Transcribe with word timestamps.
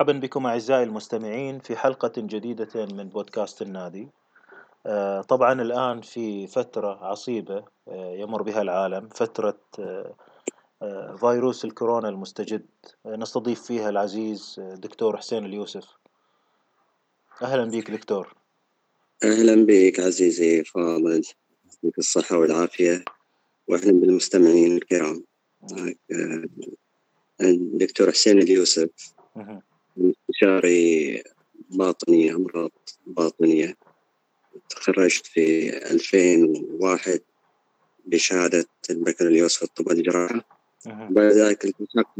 مرحبا 0.00 0.18
بكم 0.18 0.46
أعزائي 0.46 0.82
المستمعين 0.82 1.58
في 1.58 1.76
حلقة 1.76 2.12
جديدة 2.16 2.86
من 2.86 3.08
بودكاست 3.08 3.62
النادي. 3.62 4.08
آه، 4.86 5.22
طبعا 5.22 5.62
الآن 5.62 6.00
في 6.00 6.46
فترة 6.46 7.04
عصيبة 7.04 7.64
آه، 7.88 8.14
يمر 8.16 8.42
بها 8.42 8.62
العالم 8.62 9.08
فترة 9.08 9.60
آه، 10.82 11.16
فيروس 11.16 11.64
الكورونا 11.64 12.08
المستجد. 12.08 12.66
نستضيف 13.06 13.62
فيها 13.62 13.88
العزيز 13.88 14.60
دكتور 14.74 15.16
حسين 15.16 15.44
اليوسف. 15.44 15.84
أهلا 17.42 17.64
بك 17.64 17.90
دكتور. 17.90 18.34
أهلا 19.24 19.66
بك 19.66 20.00
عزيزي 20.00 20.64
فاضل. 20.64 21.22
يعطيك 21.64 21.98
الصحة 21.98 22.38
والعافية. 22.38 23.04
وأهلا 23.68 23.92
بالمستمعين 23.92 24.76
الكرام. 24.76 25.24
الدكتور 27.40 28.10
حسين 28.10 28.38
اليوسف. 28.38 28.90
استشاري 30.00 31.22
باطنية 31.70 32.36
أمراض 32.36 32.70
باطنية. 33.06 33.76
تخرجت 34.70 35.26
في 35.26 35.68
2001 35.90 37.20
بشهادة 38.04 38.66
البكالوريوس 38.90 39.56
في 39.56 39.62
الطب 39.62 39.86
والجراحة 39.86 40.44
بعد 40.86 41.32
ذلك 41.32 41.64
التحقت 41.64 42.12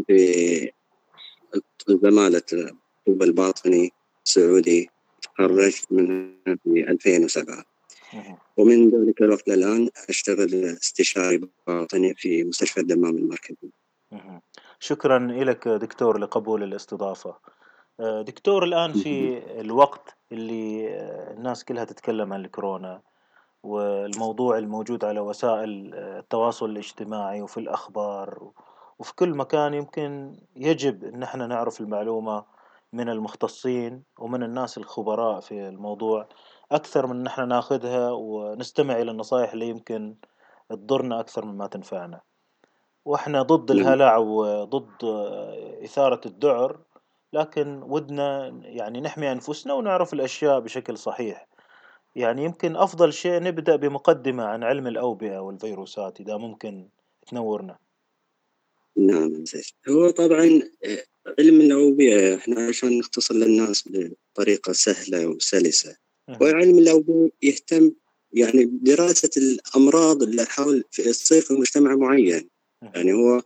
بزمالة 1.88 2.42
الطب 2.52 3.22
الباطني 3.22 3.92
السعودي. 4.26 4.90
تخرجت 5.22 5.92
منها 5.92 6.34
في 6.44 6.90
2007 6.90 7.64
ومن 8.56 8.90
ذلك 8.90 9.22
الوقت 9.22 9.48
للآن 9.48 9.88
أشتغل 10.08 10.64
استشاري 10.64 11.48
باطني 11.66 12.14
في 12.14 12.44
مستشفى 12.44 12.80
الدمام 12.80 13.16
المركزي. 13.16 13.70
شكرا 14.80 15.18
لك 15.18 15.68
دكتور 15.68 16.18
لقبول 16.18 16.62
الاستضافة. 16.62 17.36
دكتور 18.00 18.64
الآن 18.64 18.92
في 18.92 19.42
الوقت 19.60 20.16
اللي 20.32 20.94
آه، 20.94 21.32
الناس 21.32 21.64
كلها 21.64 21.84
تتكلم 21.84 22.32
عن 22.32 22.44
الكورونا 22.44 23.00
والموضوع 23.62 24.58
الموجود 24.58 25.04
على 25.04 25.20
وسائل 25.20 25.94
آه، 25.94 26.18
التواصل 26.18 26.70
الاجتماعي 26.70 27.42
وفي 27.42 27.60
الأخبار 27.60 28.50
وفي 28.98 29.14
كل 29.14 29.34
مكان 29.34 29.74
يمكن 29.74 30.36
يجب 30.56 31.04
أن 31.04 31.22
إحنا 31.22 31.46
نعرف 31.46 31.80
المعلومة 31.80 32.44
من 32.92 33.08
المختصين 33.08 34.02
ومن 34.18 34.42
الناس 34.42 34.78
الخبراء 34.78 35.40
في 35.40 35.68
الموضوع 35.68 36.28
أكثر 36.72 37.06
من 37.06 37.20
أن 37.20 37.26
إحنا 37.26 37.44
ناخذها 37.44 38.10
ونستمع 38.10 39.00
إلى 39.00 39.10
النصائح 39.10 39.52
اللي 39.52 39.68
يمكن 39.68 40.16
تضرنا 40.68 41.20
أكثر 41.20 41.44
مما 41.44 41.66
تنفعنا 41.66 42.20
وإحنا 43.04 43.42
ضد. 43.42 43.70
الهلع 43.70 44.16
وضد 44.16 45.04
إثارة 45.84 46.20
الذعر 46.26 46.78
لكن 47.32 47.82
ودنا 47.82 48.60
يعني 48.64 49.00
نحمي 49.00 49.32
أنفسنا 49.32 49.74
ونعرف 49.74 50.12
الأشياء 50.12 50.60
بشكل 50.60 50.98
صحيح. 50.98 51.48
يعني 52.16 52.44
يمكن 52.44 52.76
أفضل 52.76 53.12
شيء 53.12 53.42
نبدأ 53.42 53.76
بمقدمة 53.76 54.44
عن 54.44 54.62
علم 54.62 54.86
الأوبئة 54.86 55.38
والفيروسات 55.38 56.20
إذا 56.20 56.36
ممكن 56.36 56.88
تنورنا. 57.26 57.78
نعم 58.96 59.44
هو 59.88 60.10
طبعا 60.10 60.60
علم 61.38 61.60
الأوبئة 61.60 62.36
إحنا 62.36 62.66
عشان 62.66 62.98
نختصر 62.98 63.34
للناس 63.34 63.88
بطريقة 63.88 64.72
سهلة 64.72 65.26
وسلسة. 65.26 65.96
وعلم 66.40 66.78
الأوبئة 66.78 67.30
يهتم 67.42 67.92
يعني 68.32 68.64
بدراسة 68.66 69.30
الأمراض 69.36 70.22
اللي 70.22 70.44
حول 70.44 70.82
تصير 70.82 71.42
في 71.42 71.54
مجتمع 71.54 71.94
معين. 71.94 72.48
يعني 72.82 73.12
هو 73.12 73.42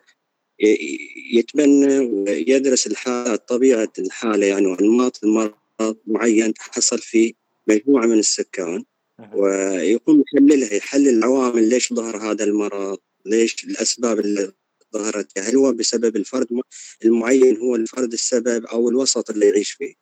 يتبنى 1.32 1.98
ويدرس 1.98 2.86
الحالات 2.86 3.48
طبيعة 3.48 3.92
الحالة 3.98 4.46
يعني 4.46 4.66
وأنماط 4.66 5.24
المرض 5.24 5.54
معين 6.06 6.54
تحصل 6.54 6.98
في 6.98 7.34
مجموعة 7.68 8.06
من 8.06 8.18
السكان. 8.18 8.84
ويقوم 9.34 10.24
يحللها 10.34 10.74
يحلل 10.74 11.08
العوامل 11.08 11.68
ليش 11.68 11.92
ظهر 11.92 12.16
هذا 12.16 12.44
المرض 12.44 12.98
ليش 13.26 13.64
الأسباب 13.64 14.18
اللي 14.20 14.52
ظهرت 14.94 15.38
هل 15.38 15.56
هو 15.56 15.72
بسبب 15.72 16.16
الفرد 16.16 16.46
المعين 17.04 17.56
هو 17.56 17.76
الفرد 17.76 18.12
السبب 18.12 18.66
أو 18.66 18.88
الوسط 18.88 19.30
اللي 19.30 19.48
يعيش 19.48 19.70
فيه. 19.72 19.94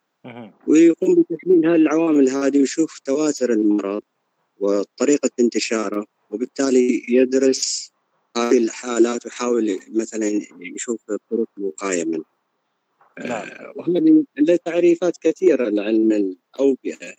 ويقوم 0.66 1.14
بتحليل 1.14 1.66
هذه 1.66 1.76
العوامل 1.76 2.28
هذه 2.28 2.58
ويشوف 2.58 2.98
تواتر 2.98 3.52
المرض 3.52 4.02
وطريقة 4.60 5.30
انتشاره 5.40 6.06
وبالتالي 6.30 7.02
يدرس 7.08 7.91
هذه 8.36 8.58
الحالات 8.58 9.24
ويحاول 9.24 9.80
مثلا 9.88 10.40
يشوف 10.60 11.00
طرق 11.30 11.48
الوقايه 11.58 12.04
منها. 12.04 12.24
نعم. 13.18 13.48
آه 13.48 13.72
وهذه 13.76 14.24
له 14.38 14.56
تعريفات 14.56 15.16
كثيرة 15.16 15.68
لعلم 15.68 16.12
الأوبئة 16.12 17.14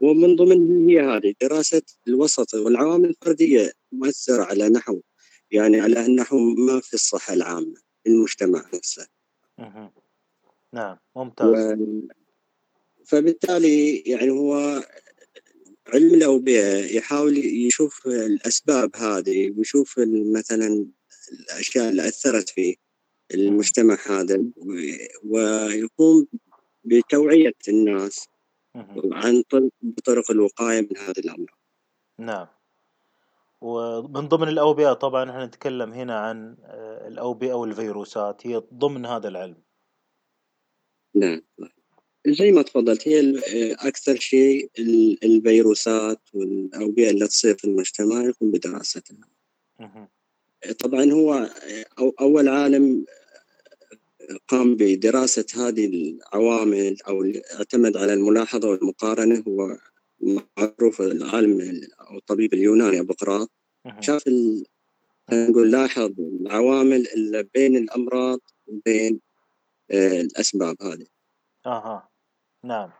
ومن 0.00 0.36
ضمنها 0.36 0.90
هي 0.90 1.00
هذه 1.00 1.34
دراسة 1.40 1.82
الوسط 2.08 2.54
والعوامل 2.54 3.08
الفردية 3.08 3.72
مؤثره 3.92 4.44
على 4.44 4.68
نحو 4.68 5.00
يعني 5.50 5.80
على 5.80 6.06
النحو 6.06 6.38
ما 6.38 6.80
في 6.80 6.94
الصحة 6.94 7.34
العامة 7.34 7.74
في 8.04 8.10
المجتمع 8.10 8.64
نفسه. 8.74 9.06
نعم 10.72 10.98
ممتاز. 11.16 11.48
و... 11.48 12.00
فبالتالي 13.04 13.96
يعني 13.96 14.30
هو 14.30 14.82
علم 15.94 16.14
الأوبئة 16.14 16.96
يحاول 16.96 17.38
يشوف 17.38 18.06
الأسباب 18.06 18.96
هذه 18.96 19.54
ويشوف 19.58 19.94
مثلا 20.34 20.86
الأشياء 21.32 21.88
اللي 21.88 22.08
أثرت 22.08 22.48
في 22.48 22.76
المجتمع 23.34 23.96
هذا 24.06 24.44
ويقوم 25.24 26.26
بتوعية 26.84 27.54
الناس 27.68 28.28
عن 29.12 29.42
طرق 30.04 30.30
الوقاية 30.30 30.80
من 30.80 30.98
هذه 30.98 31.18
الأمراض. 31.18 31.58
نعم. 32.18 32.46
ومن 33.60 34.28
ضمن 34.28 34.48
الأوبئة 34.48 34.92
طبعا 34.92 35.30
إحنا 35.30 35.46
نتكلم 35.46 35.92
هنا 35.92 36.18
عن 36.18 36.56
آه، 36.64 37.08
الأوبئة 37.08 37.52
والفيروسات 37.52 38.46
هي 38.46 38.62
ضمن 38.74 39.06
هذا 39.06 39.28
العلم. 39.28 39.62
نعم. 41.14 41.42
زي 42.26 42.52
ما 42.52 42.62
تفضلت 42.62 43.08
هي 43.08 43.38
أكثر 43.72 44.16
شيء 44.16 44.70
الفيروسات 45.24 46.20
والأوبئة 46.32 47.10
اللي 47.10 47.26
تصير 47.28 47.54
في 47.54 47.64
المجتمع 47.64 48.24
يقوم 48.24 48.50
بدراستها. 48.50 49.18
طبعا 50.78 51.12
هو 51.12 51.50
أول 52.20 52.48
عالم 52.48 53.04
قام 54.48 54.76
بدراسة 54.76 55.44
هذه 55.54 55.86
العوامل 55.86 56.96
أو 57.08 57.32
اعتمد 57.54 57.96
على 57.96 58.14
الملاحظة 58.14 58.68
والمقارنة 58.68 59.44
هو 59.48 59.78
معروف 60.58 61.00
العالم 61.00 61.80
أو 62.00 62.16
الطبيب 62.18 62.54
اليوناني 62.54 63.00
ابوقراط 63.00 63.50
شاف 64.00 64.22
نقول 65.32 65.70
لاحظ 65.70 66.12
العوامل 66.20 67.08
اللي 67.14 67.48
بين 67.54 67.76
الأمراض 67.76 68.40
وبين 68.66 69.20
آه، 69.90 70.20
الأسباب 70.20 70.82
هذه. 70.82 71.06
أها 71.66 72.07
نعم. 72.64 72.90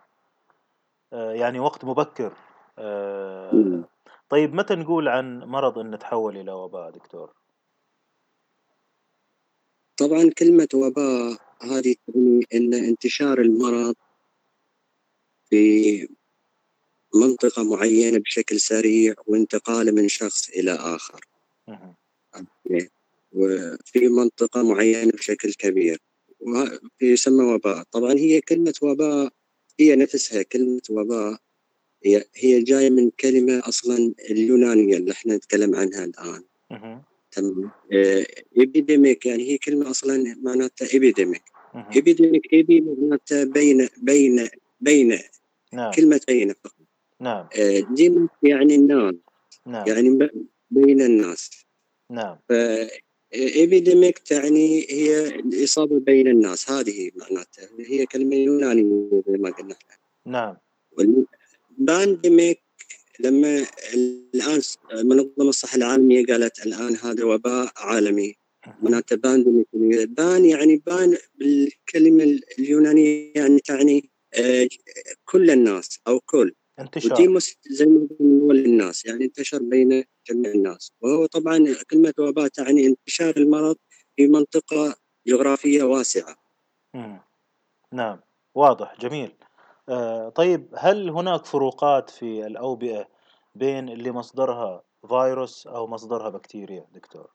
آه، 1.13 1.33
يعني 1.33 1.61
وقت 1.61 1.85
مبكر. 1.85 2.33
آه، 2.79 3.85
طيب 4.29 4.55
متى 4.55 4.75
نقول 4.75 5.09
عن 5.09 5.39
مرض 5.39 5.79
انه 5.79 5.97
تحول 5.97 6.37
إلى 6.37 6.53
وباء 6.53 6.91
دكتور؟ 6.91 7.33
طبعا 9.97 10.31
كلمة 10.39 10.69
وباء 10.75 11.37
هذه 11.63 11.95
تعني 12.07 12.47
إن 12.55 12.75
انتشار 12.75 13.41
المرض 13.41 13.95
في 15.51 16.09
منطقة 17.15 17.77
معينة 17.77 18.19
بشكل 18.19 18.61
سريع 18.61 19.15
وانتقاله 19.27 19.93
من 19.93 20.09
شخص 20.09 20.49
إلى 20.49 20.73
آخر. 20.73 21.21
وفي 23.33 24.09
منطقة 24.09 24.63
معينة 24.63 25.13
بشكل 25.13 25.53
كبير. 25.53 25.99
ويسمى 27.03 27.45
وباء. 27.55 27.83
طبعا 27.93 28.13
هي 28.13 28.41
كلمة 28.41 28.75
وباء 28.83 29.38
هي 29.81 29.97
نفسها 29.97 30.43
كلمة 30.43 30.81
وباء 30.91 31.39
هي 32.05 32.25
هي 32.37 32.63
جاية 32.63 32.91
من 32.91 33.11
كلمة 33.11 33.63
أصلا 33.69 34.15
اليونانية 34.31 34.97
اللي 34.97 35.13
إحنا 35.13 35.37
نتكلم 35.37 35.75
عنها 35.75 36.05
الآن. 36.05 36.43
تمام. 37.31 37.71
epidemic 38.59 39.27
يعني 39.27 39.43
هي 39.43 39.59
كلمة 39.59 39.91
أصلا 39.91 40.37
معناتها 40.43 40.89
epidemic 40.95 41.43
epidemic 41.97 42.53
epi 42.53 42.81
معناتها 42.81 43.45
بين 43.45 43.89
بين 43.97 44.49
بين 44.81 45.19
نعم. 45.73 45.91
كلمة 45.93 46.21
بين 46.29 46.53
فقط. 46.53 46.87
نعم. 47.21 47.49
demic 47.95 48.31
يعني 48.43 48.75
الناس. 48.75 49.15
نعم. 49.67 49.85
يعني 49.89 50.29
بين 50.71 51.01
الناس. 51.03 51.51
نعم. 52.11 52.39
epidemic 53.35 54.19
تعني 54.19 54.87
هي 54.91 55.29
الإصابة 55.29 55.99
بين 56.01 56.29
الناس. 56.29 56.71
هذه 56.71 57.11
معناتها. 57.17 57.69
هي 57.87 58.07
كلمة 58.07 58.37
يونانية 58.37 59.23
زي 59.29 59.37
ما 59.39 59.51
قلنا. 59.51 59.77
نعم. 60.27 60.57
pandemic 61.79 62.61
لما 63.21 63.67
الآن 63.95 64.61
منظمة 64.93 65.49
الصحة 65.49 65.77
العالمية 65.77 66.27
قالت 66.27 66.67
الآن 66.67 66.97
هذا 66.97 67.25
وباء 67.25 67.73
عالمي. 67.77 68.37
معناته 68.83 69.17
بان 69.17 69.65
بان 70.07 70.45
يعني 70.45 70.83
بان 70.87 71.17
بالكلمة 71.39 72.39
اليونانية 72.59 73.33
يعني 73.35 73.59
تعني 73.59 74.11
آه، 74.35 74.69
كل 75.25 75.51
الناس 75.51 76.01
أو 76.07 76.21
كل. 76.21 76.55
انتشار. 76.97 77.13
وديموس 77.13 77.55
زي 77.71 77.87
ما 77.87 78.09
نقول 78.21 78.59
الناس 78.59 79.07
يعني 79.07 79.25
انتشر 79.25 79.59
بين 79.63 80.05
جميع 80.31 80.51
الناس. 80.51 80.93
وهو 81.01 81.27
طبعا 81.27 81.59
كلمه 81.91 82.15
وباء 82.19 82.49
تعني 82.49 82.87
انتشار 82.87 83.37
المرض 83.37 83.77
في 84.17 84.27
منطقة 84.27 84.97
جغرافية 85.27 85.83
واسعة. 85.83 86.37
مم. 86.95 87.21
نعم. 87.93 88.21
واضح. 88.55 88.95
جميل. 89.01 89.33
آه 89.89 90.29
طيب 90.29 90.75
هل 90.79 91.11
هناك 91.11 91.47
فروقات 91.47 92.11
في 92.11 92.47
الأوبئة 92.47 93.09
بين 93.55 93.89
اللي 93.89 94.11
مصدرها 94.11 94.83
فيروس 95.09 95.67
أو 95.67 95.87
مصدرها 95.87 96.29
بكتيريا 96.29 96.87
دكتور؟ 96.93 97.31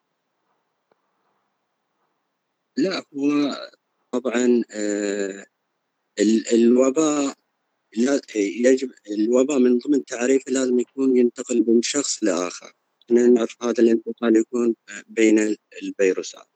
لا 2.78 2.98
هو 2.98 3.56
طبعا 4.12 4.64
آه 4.72 5.46
الوباء 6.54 7.36
يجب 8.36 8.92
الوباء 9.12 9.60
من 9.60 9.78
ضمن 9.78 10.06
تعريفه 10.06 10.52
لازم 10.52 10.80
يكون 10.80 11.18
ينتقل 11.18 11.66
من 11.68 11.82
شخص 11.82 12.24
لآخر. 12.24 12.74
نعرف 13.10 13.64
هذا 13.64 13.84
الانتقال 13.84 14.38
يكون 14.38 14.76
بين 15.08 15.58
الفيروسات. 15.84 16.48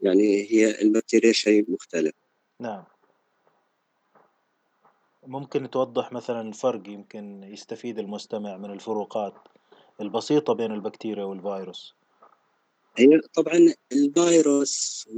يعني 0.00 0.50
هي 0.50 0.82
البكتيريا 0.82 1.32
شيء 1.32 1.70
مختلف. 1.70 2.14
نعم. 2.60 2.84
ممكن 5.26 5.70
توضح 5.70 6.12
مثلا 6.12 6.40
الفرق 6.40 6.88
يمكن 6.88 7.42
يستفيد 7.42 7.98
المستمع 7.98 8.56
من 8.56 8.70
الفروقات 8.70 9.34
البسيطة 10.00 10.52
بين 10.52 10.72
البكتيريا 10.72 11.24
والفيروس؟ 11.24 11.94
هي 12.96 13.20
طبعا 13.34 13.74
الفيروس 13.92 15.08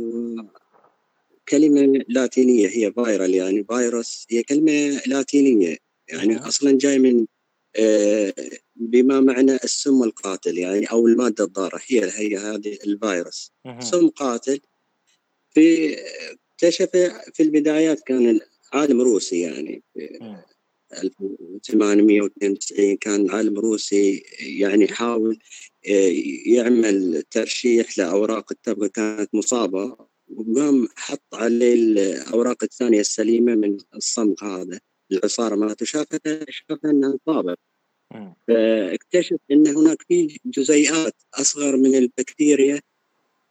كلمة 1.48 2.04
لاتينية 2.08 2.68
هي 2.68 2.92
فايرال 2.92 3.34
يعني 3.34 3.64
فيروس 3.64 4.26
هي 4.30 4.42
كلمة 4.42 5.02
لاتينية 5.06 5.76
يعني 6.08 6.36
أه. 6.36 6.48
أصلا 6.48 6.78
جاي 6.78 6.98
من 6.98 7.26
آه، 7.76 8.34
بما 8.76 9.20
معنى 9.20 9.54
السم 9.54 10.02
القاتل 10.02 10.58
يعني 10.58 10.86
أو 10.86 11.06
المادة 11.06 11.44
الضارة 11.44 11.80
هي 11.86 12.04
هي 12.04 12.36
هذه 12.36 12.78
الفيروس 12.86 13.52
أه. 13.66 13.80
سم 13.80 14.08
قاتل 14.08 14.60
في 15.50 15.96
اكتشف 16.52 16.90
في 17.34 17.42
البدايات 17.42 18.00
كان 18.00 18.40
عالم 18.72 19.00
روسي 19.00 19.40
يعني 19.40 19.82
في 19.94 20.18
1892 20.92 22.96
كان 22.96 23.30
عالم 23.30 23.58
روسي 23.58 24.22
يعني 24.40 24.84
يحاول 24.84 25.38
آه، 25.88 26.12
يعمل 26.46 27.22
ترشيح 27.30 27.98
لأوراق 27.98 28.52
التبغ 28.52 28.86
كانت 28.86 29.34
مصابة 29.34 29.96
وقام 30.36 30.88
حط 30.96 31.34
عليه 31.34 31.74
الأوراق 31.74 32.64
الثانية 32.64 33.00
السليمة 33.00 33.54
من 33.54 33.78
الصمغ 33.94 34.34
هذا 34.44 34.80
العصارة 35.12 35.56
مالته. 35.56 35.86
شافها 35.86 36.20
شافها 36.50 36.90
أنها 36.90 37.12
انصابت 37.12 37.58
فاكتشف 38.48 39.36
أن 39.50 39.66
هناك 39.66 40.02
في 40.08 40.38
جزيئات 40.46 41.14
أصغر 41.34 41.76
من 41.76 41.94
البكتيريا 41.94 42.80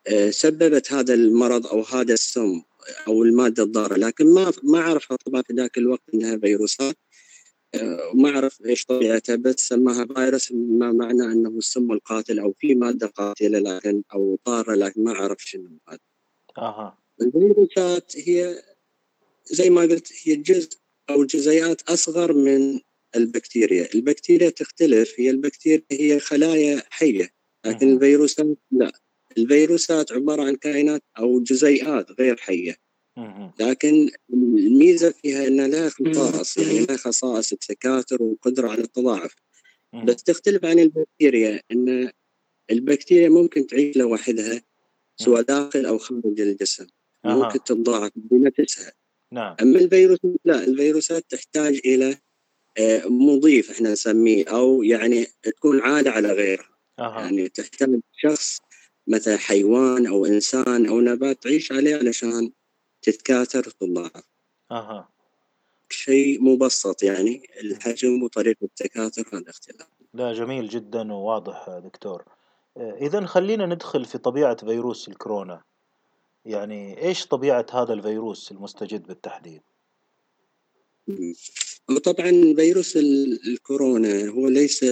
آه، 0.08 0.30
سببت 0.30 0.94
هذا 0.94 1.14
المرض 1.14 1.68
أو 1.68 1.82
هذا 1.82 2.14
السم 2.14 2.62
أو 3.08 3.24
المادة 3.24 3.64
الضارة. 3.64 3.96
لكن 3.98 4.34
ما 4.34 4.52
ما 4.64 4.82
عرف 4.82 5.14
طبعا 5.14 5.42
في 5.42 5.54
ذاك 5.54 5.78
الوقت 5.78 6.04
أنها 6.14 6.38
فيروسات. 6.38 6.96
وما 8.14 8.32
عرف 8.32 8.62
إيش 8.66 8.86
طبيعتها 8.86 9.36
بس 9.36 9.56
سماها 9.68 10.06
فيروس. 10.06 10.52
ما 10.52 10.92
معنى 10.92 11.24
إنه 11.24 11.50
السم 11.50 11.92
القاتل 11.92 12.40
أو 12.40 12.54
في 12.60 12.76
مادة 12.76 13.08
قاتلة 13.08 13.60
لكن 13.60 14.04
أو 14.14 14.40
ضارة 14.48 14.76
لكن 14.76 15.04
ما 15.04 15.14
عرف 15.14 15.38
شنو 15.40 15.80
هذا. 15.90 16.11
أها. 16.58 16.98
الفيروسات 17.22 18.14
هي 18.18 18.64
زي 19.46 19.70
ما 19.70 19.82
قلت 19.82 20.14
هي 20.24 20.36
جزء 20.36 20.70
أو 21.10 21.24
جزيئات 21.24 21.82
أصغر 21.82 22.34
من 22.34 22.80
البكتيريا، 23.16 23.88
البكتيريا 23.96 24.50
تختلف 24.50 25.14
هي 25.20 25.30
البكتيريا 25.30 25.84
هي 25.92 26.20
خلايا 26.20 26.84
حية 26.90 27.30
لكن 27.66 27.94
الفيروسات 27.94 28.48
لا. 28.72 28.92
الفيروسات 29.38 30.12
عبارة 30.12 30.44
عن 30.44 30.56
كائنات 30.56 31.04
أو 31.18 31.40
جزيئات 31.40 32.12
غير 32.20 32.38
حية. 32.38 32.76
لكن 33.60 34.10
الميزة 34.34 35.12
فيها 35.12 35.48
انها 35.48 35.68
لها 35.68 35.90
خصائص 35.90 36.58
يعني 36.58 36.86
لها 36.86 36.98
خصائص 36.98 37.52
التكاثر 37.52 38.24
وقدره 38.24 38.70
على 38.70 38.82
التضاعف. 38.82 39.36
بس 40.06 40.24
تختلف 40.24 40.66
عن 40.66 40.80
البكتيريا 40.80 41.62
إن 41.72 42.12
البكتيريا 42.72 43.30
ممكن 43.30 43.68
تعيش 43.68 43.98
لوحدها 43.98 44.62
سواء 45.22 45.42
داخل 45.42 45.86
أو 45.86 45.98
خارج 45.98 46.42
الجسم 46.42 46.88
ممكن 47.26 47.64
تتضاعف 47.64 48.12
بنفسها 48.16 48.92
نعم. 49.32 49.56
أما 49.62 49.80
الفيروسات 49.80 50.36
لا 50.46 50.64
الفيروسات 50.64 51.26
تحتاج 51.30 51.82
إلى 51.86 52.18
آه، 52.78 53.08
مضيف 53.08 53.72
إحنا 53.72 53.92
نسميه 53.92 54.46
أو 54.50 54.84
يعني 54.84 55.28
تكون 55.44 55.82
عادة 55.82 56.12
على 56.12 56.32
غيرها. 56.32 56.70
أه. 57.00 57.22
يعني 57.22 57.50
تحتاج 57.50 58.00
شخص 58.18 58.60
مثلا 59.08 59.38
حيوان 59.38 60.08
أو 60.08 60.26
إنسان 60.26 60.86
أو 60.86 61.02
نبات 61.02 61.44
تعيش 61.44 61.72
عليه 61.72 61.96
علشان 61.96 62.52
تتكاثر 63.02 63.60
وتتضاعف 63.60 64.24
أها. 64.72 65.10
شيء 65.90 66.44
مبسط 66.44 67.04
يعني 67.04 67.50
الحجم 67.62 68.24
وطريقة 68.24 68.64
التكاثر 68.64 69.38
هذا 69.38 69.50
اختلاف 69.50 69.88
لا 70.14 70.34
جميل 70.34 70.68
جدا 70.68 71.14
وواضح 71.14 71.80
دكتور. 71.84 72.26
اذا 72.78 73.26
خلينا 73.26 73.66
ندخل 73.66 74.06
في 74.06 74.18
طبيعة 74.18 74.66
فيروس 74.66 75.08
الكورونا. 75.08 75.62
يعني 76.46 77.02
إيش 77.02 77.28
طبيعة 77.28 77.66
هذا 77.74 77.94
الفيروس 77.94 78.52
المستجد 78.52 79.08
بالتحديد؟ 79.08 79.62
طبعا 82.04 82.32
فيروس 82.56 82.98
الكورونا 83.48 84.28
هو 84.28 84.48
ليس 84.48 84.84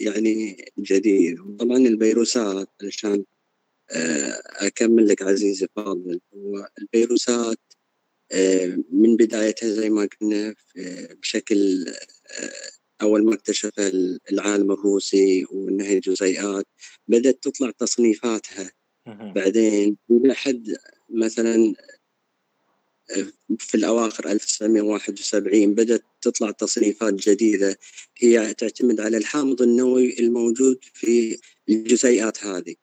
يعني 0.00 0.64
جديد. 0.78 1.56
طبعا 1.58 1.76
الفيروسات 1.76 2.68
علشان 2.82 3.24
آه، 3.90 4.42
أكمل 4.66 5.08
لك 5.08 5.22
عزيزي 5.22 5.68
فاضل 5.76 6.20
هو 6.34 6.68
الفيروسات 6.82 7.58
آه، 8.32 8.78
من 8.90 9.16
بدايتها 9.16 9.68
زي 9.68 9.90
ما 9.90 10.08
قلنا 10.20 10.54
بشكل 11.20 11.88
آه، 12.40 12.77
أول 13.02 13.24
ما 13.24 13.34
اكتشف 13.34 13.70
العالم 14.32 14.72
الروسي 14.72 15.46
وأنها 15.50 15.94
جزيئات 15.94 16.66
بدأت 17.08 17.42
تطلع 17.42 17.70
تصنيفاتها. 17.70 18.72
بعدين 19.34 19.96
لحد 20.10 20.76
مثلا 21.10 21.74
في 23.58 23.74
الأواخر 23.74 24.30
1971 24.30 25.74
بدأت 25.74 26.02
تطلع 26.20 26.50
تصنيفات 26.50 27.14
جديدة. 27.14 27.78
هي 28.18 28.54
تعتمد 28.54 29.00
على 29.00 29.16
الحامض 29.16 29.62
النووي 29.62 30.18
الموجود 30.20 30.78
في 30.94 31.38
الجزيئات 31.68 32.44
هذه 32.44 32.74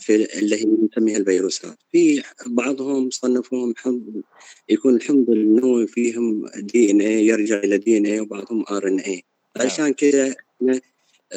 في 0.00 0.38
اللي 0.38 0.56
هي 0.56 0.64
نسميها 0.64 1.16
الفيروسات. 1.16 1.78
في 1.92 2.22
بعضهم 2.46 3.10
صنفوهم 3.10 3.74
حمض 3.76 4.22
يكون 4.68 4.96
الحمض 4.96 5.30
النووي 5.30 5.86
فيهم 5.86 6.46
دي 6.56 6.90
ان 6.90 7.00
اي 7.00 7.26
يرجع 7.26 7.58
إلى 7.58 7.78
دي 7.78 7.96
ان 7.98 8.06
اي 8.06 8.20
وبعضهم 8.20 8.64
ار 8.70 8.88
ان 8.88 9.00
اي 9.00 9.24
عشان 9.56 9.92
كذا 9.92 10.34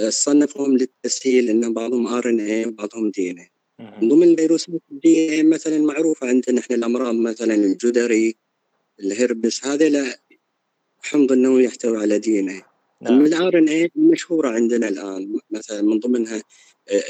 صنفهم 0.09 0.77
للتسهيل 0.77 1.49
إن 1.49 1.73
بعضهم 1.73 2.07
آر 2.07 2.29
إن 2.29 2.39
اي 2.39 2.65
وبعضهم 2.65 3.11
دي 3.11 3.31
إن 3.31 3.39
اي 3.39 3.51
من 4.01 4.09
ضمن 4.09 4.23
الفيروسات 4.23 4.81
DNA 4.91 5.43
مثلا 5.43 5.77
معروفة 5.77 6.27
عندنا 6.27 6.59
إحنا 6.59 6.75
الأمراض 6.75 7.15
مثلا 7.15 7.55
الجدري 7.55 8.35
الهربس 8.99 9.65
هذا 9.65 9.89
لا 9.89 10.19
حمض 11.01 11.31
النووي 11.31 11.63
يحتوي 11.63 11.97
على 11.97 12.19
DNA 12.19 12.61
نعم. 13.01 13.25
ال 13.25 13.57
RNA 13.57 13.91
مشهورة 13.95 14.49
عندنا 14.49 14.87
الآن 14.87 15.39
مثلا 15.51 15.81
من 15.81 15.99
ضمنها 15.99 16.43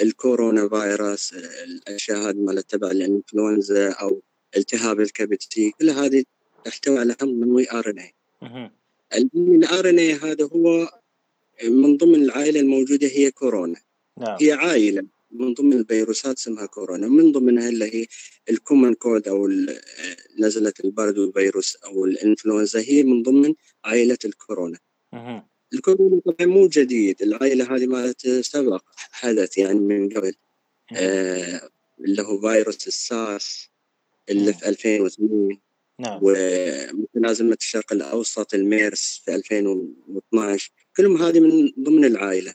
ال 0.01 0.11
corona 0.11 0.70
virus 0.70 1.34
الأشياء 1.64 2.18
هذه 2.18 2.38
مالت 2.38 2.70
تبع 2.70 2.92
الإنفلونزا 2.92 3.90
أو 3.92 4.22
التهاب 4.58 5.02
الكبد 5.02 5.38
C 5.42 5.72
كل 5.72 5.90
هذه 5.90 6.24
تحتوي 6.66 7.00
على 7.00 7.16
حمض 7.22 7.34
منوي 7.34 7.72
آر 7.72 7.90
إن 7.90 8.00
اي 8.00 8.14
الآر 9.36 9.90
إن 9.90 10.00
اي 10.00 10.14
هذا 10.14 10.46
هو 10.46 10.90
من 11.64 11.98
ضمن 11.98 12.16
العائلة 12.16 12.60
الموجودة 12.60 13.08
هي 13.08 13.32
كورونا. 13.32 13.82
نعم. 14.18 14.38
هي 14.42 14.52
عائلة 14.52 15.06
من 15.32 15.54
ضمن 15.54 15.74
الفيروسات 15.74 16.38
اسمها 16.38 16.66
كورونا. 16.66 17.08
من 17.08 17.32
ضمنها 17.32 17.70
اللي 17.70 17.96
هي 17.96 18.08
ال 18.50 18.56
common 18.56 18.94
cold 18.94 19.27
أو 19.28 19.48
نزله 20.40 20.74
البرد 20.84 21.18
والفيروس 21.18 21.76
أو 21.76 22.06
الإنفلونزا. 22.06 22.80
هي 22.80 23.04
من 23.04 23.24
ضمن 23.24 23.54
عائلة 23.86 24.18
الكورونا. 24.26 24.80
الكورونا 25.74 26.22
طبعا 26.26 26.48
مو 26.48 26.68
جديد. 26.68 27.22
العائلة 27.22 27.76
هذه 27.76 27.86
مالت 27.88 28.28
سبق 28.28 28.84
حدث 29.12 29.58
يعني 29.58 29.80
من 29.80 30.10
قبل. 30.10 30.34
آه 30.96 31.70
اللي 32.00 32.22
هو 32.22 32.42
فيروس 32.42 32.88
السارس 32.88 33.70
اللي 34.30 34.54
في 34.54 34.70
2008 34.70 35.67
نعم. 36.00 36.20
ومتلازمة 36.22 37.58
الشرق 37.62 37.94
الأوسط 37.94 38.54
الميرس 38.54 39.22
في 39.25 39.36
2012 39.36 40.72
كلهم 40.98 41.22
هذه 41.22 41.39
من 41.39 41.72
ضمن 41.80 42.06
العائلة. 42.06 42.54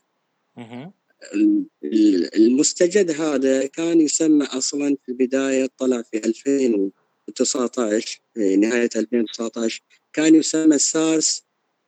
المستجد 2.34 3.20
هذا 3.20 3.66
كان 3.66 4.00
يسمى 4.00 4.44
أصلا 4.44 4.96
في 5.02 5.08
البداية 5.08 5.68
طلع 5.78 6.02
في 6.02 6.16
2019 6.16 8.20
في 8.34 8.56
نهاية 8.56 8.90
2019 8.96 9.82
كان 10.12 10.34
يسمى 10.34 10.78
سارس 10.78 11.44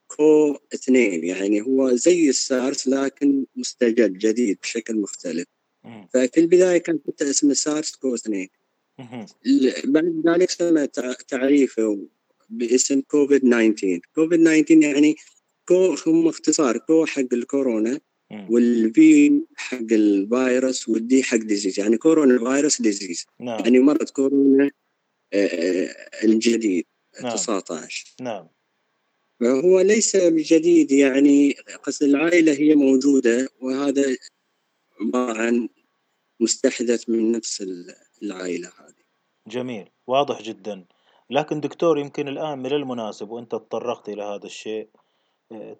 كو 0.07 0.57
2 0.73 1.23
يعني 1.23 1.61
هو 1.61 1.95
زي 1.95 2.29
السارس 2.29 2.87
لكن 2.87 3.45
مستجد 3.55 4.17
جديد 4.17 4.57
بشكل 4.61 4.95
مختلف. 4.95 5.47
ففي 6.13 6.39
البداية 6.39 6.77
كان 6.77 6.99
حتى 7.07 7.29
اسمه 7.29 7.53
سارس 7.53 7.95
كو 7.95 8.15
2 8.15 8.47
بعد 9.85 10.23
ذلك 10.27 10.51
تم 10.51 10.85
تعريفه 11.27 12.07
باسم 12.49 13.01
كوفيد 13.01 13.41
19 13.41 13.99
كوفيد 14.15 14.43
19 14.43 14.81
يعني 14.81 15.15
CO 15.67 15.95
هم 16.07 16.27
اختصار 16.27 16.77
CO 16.77 17.05
حق 17.05 17.33
الكورونا 17.33 17.99
وال 18.49 18.97
VI 18.97 19.45
حق 19.55 19.77
الفيروس 19.91 20.89
وال 20.89 21.12
D 21.12 21.23
حق 21.23 21.37
disease 21.37 21.79
يعني 21.79 21.97
corona 21.97 22.37
virus 22.37 22.81
disease 22.81 23.25
نعم. 23.39 23.59
يعني 23.59 23.79
مرض 23.79 24.09
كورونا 24.09 24.71
آه، 25.33 25.45
آه، 25.45 26.23
الجديد 26.23 26.85
نعم. 27.23 27.35
19 27.35 28.15
نعم. 28.21 28.47
فهو 29.39 29.81
ليس 29.81 30.15
بجديد 30.15 30.91
يعني 30.91 31.53
قصد 31.83 32.03
العائلة 32.03 32.53
هي 32.53 32.75
موجودة 32.75 33.49
وهذا 33.61 34.17
عبارة 35.01 35.41
عن 35.41 35.69
مستحدث 36.39 37.09
من 37.09 37.31
نفس 37.31 37.65
العائلة. 38.23 38.67
هذه 38.67 38.84
جميل 39.47 39.89
واضح 40.07 40.41
جدا. 40.41 40.85
لكن 41.29 41.59
دكتور 41.59 41.97
يمكن 41.99 42.27
الآن 42.27 42.59
من 42.59 42.71
المناسب 42.73 43.29
وأنت 43.29 43.51
تطرقت 43.51 44.09
إلى 44.09 44.23
هذا 44.23 44.45
الشيء 44.45 44.89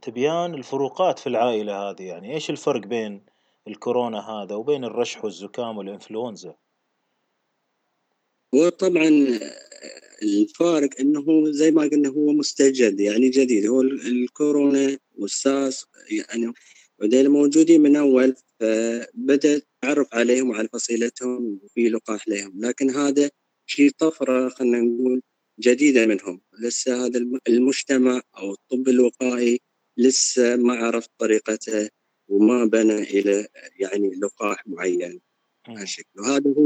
تبيان 0.01 0.53
الفروقات 0.53 1.19
في 1.19 1.27
العائلة 1.27 1.89
هذه. 1.89 2.03
يعني 2.03 2.34
إيش 2.34 2.50
الفرق 2.50 2.81
بين 2.81 3.25
الكورونا 3.67 4.19
هذا 4.29 4.55
وبين 4.55 4.84
الرشح 4.84 5.24
والزكام 5.25 5.77
والإنفلونزا؟ 5.77 6.55
وطبعا 8.53 9.39
الفارق 10.24 10.89
إنه 11.00 11.51
زي 11.51 11.72
ما 11.72 11.81
قلنا 11.81 12.10
هو 12.10 12.31
مستجد 12.31 13.00
يعني 13.00 13.29
جديد. 13.29 13.65
هو 13.65 13.81
الكورونا 13.81 14.98
والساس 15.17 15.86
يعني 16.12 16.53
وديل 17.00 17.29
موجودين 17.29 17.81
من 17.81 17.95
أول 17.95 18.36
فبدا 18.60 19.55
التعرف 19.55 20.15
عليهم 20.15 20.50
وعلى 20.50 20.67
فصيلتهم 20.74 21.60
وفي 21.63 21.89
لقاح 21.89 22.27
لهم. 22.27 22.51
لكن 22.60 22.89
هذا 22.89 23.29
شيء 23.65 23.91
طفرة 23.98 24.50
خلينا 24.50 24.79
نقول 24.79 25.22
جديدة 25.60 26.05
منهم. 26.05 26.41
لسه 26.60 27.05
هذا 27.05 27.19
المجتمع 27.48 28.22
أو 28.38 28.51
الطب 28.51 28.88
الوقائي 28.88 29.62
لسه 29.98 30.55
ما 30.55 30.74
عرف 30.74 31.07
طريقته 31.17 31.89
وما 32.27 32.65
بنى 32.65 32.95
إلى 32.95 33.48
يعني 33.79 34.15
لقاح 34.15 34.67
معين. 34.67 35.22
شكل 35.84 36.19
وهذا 36.19 36.53
هو 36.57 36.65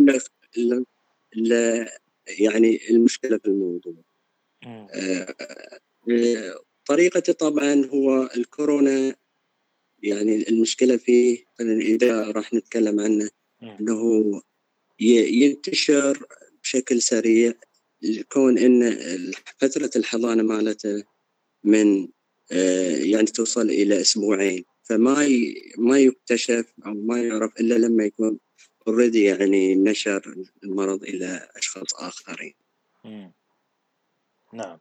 يعني 2.28 2.90
المشكلة 2.90 3.38
في 3.38 3.46
الموضوع. 3.46 4.04
آه، 4.66 5.36
آه، 6.10 6.60
طريقته 6.86 7.34
طبعا 7.34 7.86
هو 7.86 8.30
الكورونا. 8.38 9.16
يعني 10.04 10.50
المشكلة 10.50 10.98
فيه 10.98 11.46
إذا 11.62 12.32
راح 12.32 12.54
نتكلم 12.54 13.00
عنه 13.00 13.30
أنه 13.64 14.42
ينتشر 15.00 16.26
بشكل 16.70 17.02
سريع 17.02 17.54
كون 18.32 18.58
إن 18.58 18.98
فترة 19.58 19.90
الحضانة 19.96 20.44
مالته 20.44 21.04
من 21.64 22.08
آه، 22.52 22.98
يعني 22.98 23.26
توصل 23.26 23.62
إلى 23.62 24.02
أسبوعين 24.02 24.66
فما 24.84 25.28
ما 25.78 26.00
يكتشف 26.00 26.74
أو 26.86 26.94
ما 26.94 27.22
يعرف 27.22 27.60
إلا 27.60 27.76
لما 27.76 28.04
يكون 28.04 28.40
اوريدي 28.88 29.24
يعني 29.24 29.76
نشر 29.76 30.36
المرض 30.64 31.04
إلى 31.04 31.50
أشخاص 31.56 31.94
آخرين. 31.94 32.54
نعم. 34.54 34.80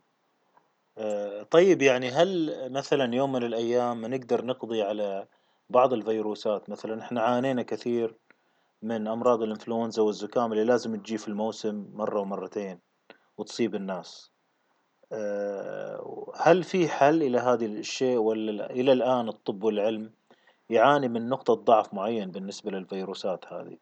آه، 0.98 1.42
طيب 1.42 1.82
يعني 1.82 2.10
هل 2.10 2.54
مثلا 2.72 3.14
يوم 3.14 3.32
من 3.32 3.42
الأيام 3.42 4.06
نقدر 4.06 4.44
نقضي 4.44 4.82
على 4.82 5.26
بعض 5.70 5.92
الفيروسات 5.92 6.70
مثلا 6.70 7.00
إحنا 7.02 7.20
عانينا 7.20 7.62
كثير 7.62 8.14
من 8.82 9.08
أمراض 9.08 9.42
الإنفلونزا 9.42 10.02
والزكام 10.02 10.52
اللي 10.52 10.64
لازم 10.64 10.96
تجي 10.96 11.18
في 11.18 11.28
الموسم 11.28 11.86
مرة 11.94 12.20
ومرتين 12.20 12.78
وتصيب 13.38 13.74
الناس. 13.74 14.30
آه، 15.12 16.32
هل 16.36 16.64
في 16.64 16.88
حل 16.88 17.22
إلى 17.22 17.38
هذا 17.38 17.66
الشيء 17.66 18.16
ولا 18.16 18.70
إلى 18.70 18.92
الآن 18.92 19.28
الطب 19.28 19.64
والعلم 19.64 20.10
يعاني 20.70 21.08
من 21.08 21.28
نقطة 21.28 21.54
ضعف 21.54 21.94
معين 21.94 22.30
بالنسبة 22.30 22.70
للفيروسات 22.70 23.44
هذه؟ 23.46 23.78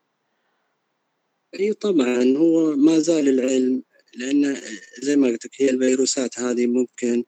إي 1.60 1.72
طبعا 1.72 2.36
هو 2.36 2.76
ما 2.76 2.98
زال 2.98 3.28
العلم 3.28 3.82
لأن 4.14 4.56
زي 5.02 5.16
ما 5.16 5.26
قلت 5.26 5.44
لك 5.46 5.62
هي 5.62 5.70
الفيروسات 5.70 6.38
هذه 6.38 6.66
ممكن 6.66 7.24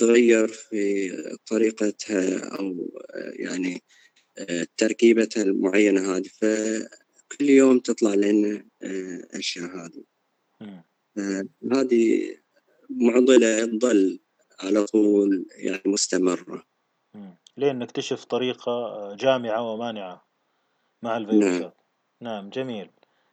تغير 0.00 0.48
في 0.48 1.10
طريقتها 1.46 2.58
أو 2.58 2.90
يعني 3.32 3.82
تركيبتها 4.76 5.42
المعينة 5.42 6.16
هذه. 6.16 6.30
فكل 7.30 7.50
يوم 7.50 7.78
تطلع 7.78 8.14
لنا 8.14 8.64
اشياء 9.34 9.66
هذه. 9.66 10.04
هذه 11.72 12.36
معضلة 12.90 13.64
تظل 13.66 14.20
على 14.60 14.84
طول 14.84 15.46
يعني 15.56 15.82
مستمرة. 15.86 16.64
لين 17.56 17.78
نكتشف 17.78 18.24
طريقة 18.24 19.14
جامعة 19.14 19.72
ومانعة 19.72 20.26
مع 21.02 21.16
الفيروسات. 21.16 21.76
نعم. 22.20 22.34
نعم 22.34 22.50
جميل. 22.50 22.90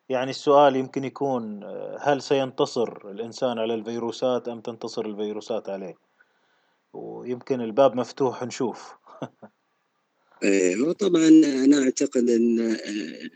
يعني 0.10 0.30
السؤال 0.30 0.76
يمكن 0.76 1.04
يكون 1.04 1.64
هل 2.00 2.22
سينتصر 2.22 3.12
الإنسان 3.12 3.60
على 3.60 3.74
الفيروسات 3.74 4.48
أم 4.48 4.62
تنتصر 4.62 5.06
الفيروسات 5.06 5.70
عليه؟ 5.70 5.96
ويمكن 6.94 7.62
الباب 7.62 7.96
مفتوح 7.96 8.44
نشوف. 8.44 8.96
وطبعا 10.80 11.28
أنا 11.28 11.84
أعتقد 11.84 12.30
أن 12.30 12.78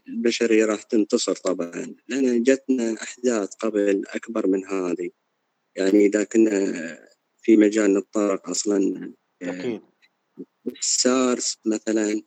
البشريه 0.07 0.65
راح 0.65 0.83
تنتصر 0.83 1.35
طبعا. 1.35 1.95
لأن 2.07 2.43
جتنا 2.43 2.95
أحداث 3.01 3.53
قبل 3.53 4.03
أكبر 4.07 4.47
من 4.47 4.65
هذه. 4.65 5.09
يعني 5.75 6.05
إذا 6.05 6.23
كنا 6.23 6.73
في 7.41 7.57
مجال 7.57 7.93
نتطرق 7.93 8.49
أصلا 8.49 9.11
أكيد. 9.41 9.81
السارس 10.67 11.57
مثلا 11.65 12.21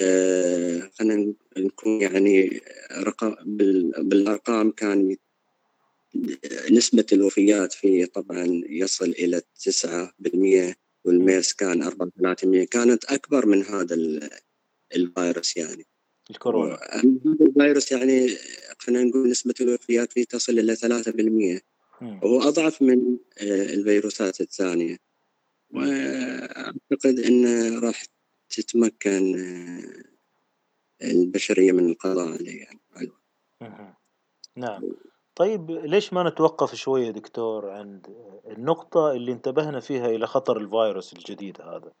آه 0.00 0.90
خلينا 0.98 1.34
نكون 1.56 2.00
يعني 2.00 2.60
رقم 2.92 3.34
بالأرقام 3.96 4.70
كان 4.70 5.16
نسبة 6.70 7.06
الوفيات 7.12 7.72
فيه 7.72 8.04
طبعا 8.04 8.62
يصل 8.68 9.10
إلى 9.10 9.42
9% 10.60 10.76
والميرس 11.06 11.52
كان 11.52 11.82
3400 11.82 12.66
كانت 12.66 13.04
أكبر 13.04 13.46
من 13.46 13.64
هذا 13.64 13.96
الفيروس 14.94 15.56
يعني. 15.56 15.86
الكورونا. 16.30 17.02
الفيروس 17.40 17.92
يعني 17.92 18.36
خلينا 18.78 19.04
نقول 19.04 19.30
نسبة 19.30 19.54
الوفيات 19.60 20.12
فيه 20.12 20.24
تصل 20.24 20.58
إلى 20.58 20.76
3% 20.76 21.60
وهو 22.02 22.42
أضعف 22.42 22.82
من 22.82 23.16
آه، 23.38 23.74
الفيروسات 23.74 24.40
الثانية. 24.40 24.98
وأعتقد 25.70 27.20
أنه 27.26 27.80
راح 27.80 28.04
تتمكن 28.50 29.38
آه، 29.38 30.04
البشرية 31.02 31.72
من 31.72 31.90
القضاء 31.90 32.28
عليه 32.28 32.62
يعني. 32.62 32.80
نعم. 34.56 34.82
طيب 35.36 35.70
ليش 35.70 36.12
ما 36.12 36.28
نتوقف 36.28 36.74
شوية 36.74 37.10
دكتور 37.10 37.70
عند 37.70 38.06
النقطة 38.46 39.12
اللي 39.12 39.32
انتبهنا 39.32 39.80
فيها 39.80 40.06
إلى 40.06 40.26
خطر 40.26 40.56
الفيروس 40.56 41.12
الجديد 41.12 41.60
هذا؟ 41.60 41.92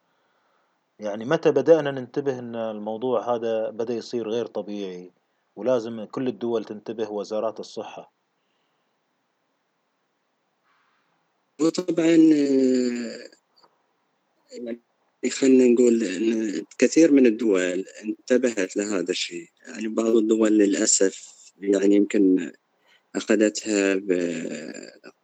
يعني 0.98 1.24
متى 1.24 1.50
بدأنا 1.50 1.90
ننتبه 1.90 2.38
أن 2.38 2.56
الموضوع 2.56 3.34
هذا 3.34 3.70
بدأ 3.70 3.94
يصير 3.94 4.28
غير 4.28 4.46
طبيعي 4.46 5.12
ولازم 5.56 6.04
كل 6.04 6.28
الدول 6.28 6.64
تنتبه 6.64 7.10
وزارات 7.10 7.60
الصحة؟ 7.60 8.12
وطبعا 11.60 12.06
يعني 14.52 14.80
خلينا 15.30 15.64
نقول 15.64 16.02
إن 16.02 16.64
كثير 16.78 17.12
من 17.12 17.26
الدول 17.26 17.84
انتبهت 18.04 18.76
لهذا 18.76 19.10
الشيء. 19.10 19.48
يعني 19.68 19.88
بعض 19.88 20.16
الدول 20.16 20.58
للأسف 20.58 21.36
يعني 21.60 21.94
يمكن 21.94 22.52
أخذتها 23.16 23.94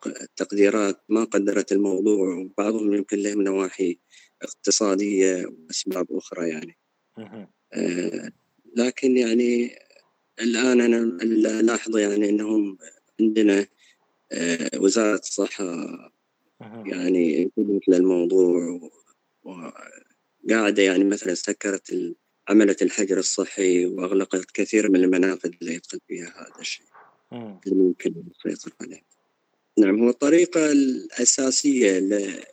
بتقديرات 0.07 1.01
ما 1.09 1.25
قدرت 1.25 1.73
الموضوع 1.73 2.35
وبعضهم 2.35 2.95
يمكن 2.95 3.19
لهم 3.19 3.43
نواحي 3.43 3.99
اقتصادية 4.43 5.47
وأسباب 5.47 6.07
أخرى 6.11 6.49
يعني. 6.49 6.79
آه 7.73 8.33
لكن 8.77 9.17
يعني 9.17 9.79
الآن 10.41 10.81
أنا 10.81 10.97
ألاحظ 11.61 11.97
يعني 11.97 12.29
أنهم 12.29 12.79
عندنا 13.21 13.67
آه 14.33 14.71
وزارة 14.77 15.19
الصحة 15.19 15.87
يعني 16.87 17.43
انتبهت 17.43 17.89
للموضوع 17.89 18.81
وقاعدة 19.45 20.83
يعني 20.83 21.05
مثلا 21.05 21.35
سكرت 21.35 22.15
عملت 22.49 22.83
الحجر 22.83 23.19
الصحي 23.19 23.87
وأغلقت 23.87 24.51
كثير 24.55 24.91
من 24.91 25.05
المنافذ 25.05 25.51
اللي 25.63 25.75
يدخل 25.75 25.99
فيها 26.09 26.27
هذا 26.27 26.61
الشيء. 26.61 26.92
اللي 27.33 27.75
ممكن 27.75 28.15
يسيطر 28.47 28.73
عليه 28.81 29.03
نعم 29.79 30.03
هو 30.03 30.09
الطريقة 30.09 30.73
الأساسية 30.73 31.93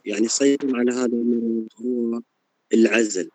يعني 0.05 0.25
يسيطر 0.25 0.77
على 0.77 0.91
هذا 0.91 1.05
المرض 1.05 1.67
هو 1.85 2.21
العزل 2.73 3.29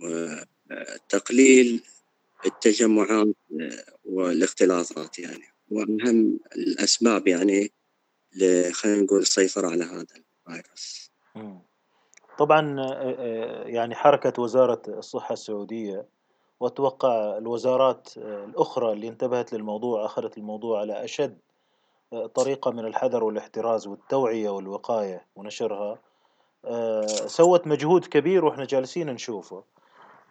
وتقليل 0.00 1.82
التجمعات 2.46 3.36
والاختلاطات 4.04 5.18
يعني. 5.18 5.44
وأهم 5.70 6.40
الأسباب 6.56 7.28
يعني 7.28 7.72
خلينا 8.72 9.02
نقول 9.02 9.20
السيطرة 9.20 9.68
على 9.68 9.84
هذا 9.84 10.06
الفيروس. 10.48 11.10
طبعا 12.38 12.80
آه، 12.80 13.16
آه، 13.18 13.68
يعني 13.68 13.94
حركة 13.94 14.42
وزارة 14.42 14.82
الصحة 14.88 15.32
السعودية 15.32 16.06
وأتوقع 16.62 17.38
الوزارات 17.38 18.08
آه، 18.18 18.44
الأخرى 18.44 18.92
اللي 18.92 19.08
انتبهت 19.08 19.52
للموضوع 19.52 20.04
أخذت 20.04 20.38
الموضوع 20.38 20.80
على 20.80 21.04
أشد 21.04 21.38
طريقة 22.34 22.70
من 22.70 22.86
الحذر 22.86 23.24
والاحتراز 23.24 23.86
والتوعية 23.86 24.50
والوقاية 24.50 25.26
ونشرها. 25.36 25.98
سوت 27.26 27.66
مجهود 27.66 28.04
كبير 28.04 28.44
وإحنا 28.44 28.64
جالسين 28.64 29.10
نشوفه. 29.10 29.64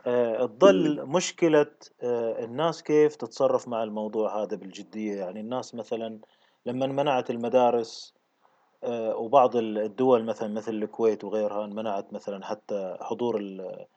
تظل 0.06 1.06
مشكلة 1.06 1.72
الناس 2.04 2.84
كيف 2.84 3.16
تتصرف 3.16 3.68
مع 3.68 3.84
الموضوع 3.84 4.44
هذا 4.44 4.56
بالجدية؟ 4.56 5.16
يعني 5.16 5.40
الناس 5.40 5.76
مثلا 5.76 6.20
لما 6.66 6.88
منعت 6.88 7.30
المدارس 7.30 8.14
آه، 8.84 9.16
وبعض 9.16 9.56
الدول 9.56 10.26
مثلا 10.26 10.54
مثل 10.54 10.74
الكويت 10.74 11.24
وغيرها 11.24 11.68
منعت 11.68 12.14
مثلا 12.14 12.46
حتى 12.46 12.98
حضور 13.02 13.40
آه، 13.60 13.88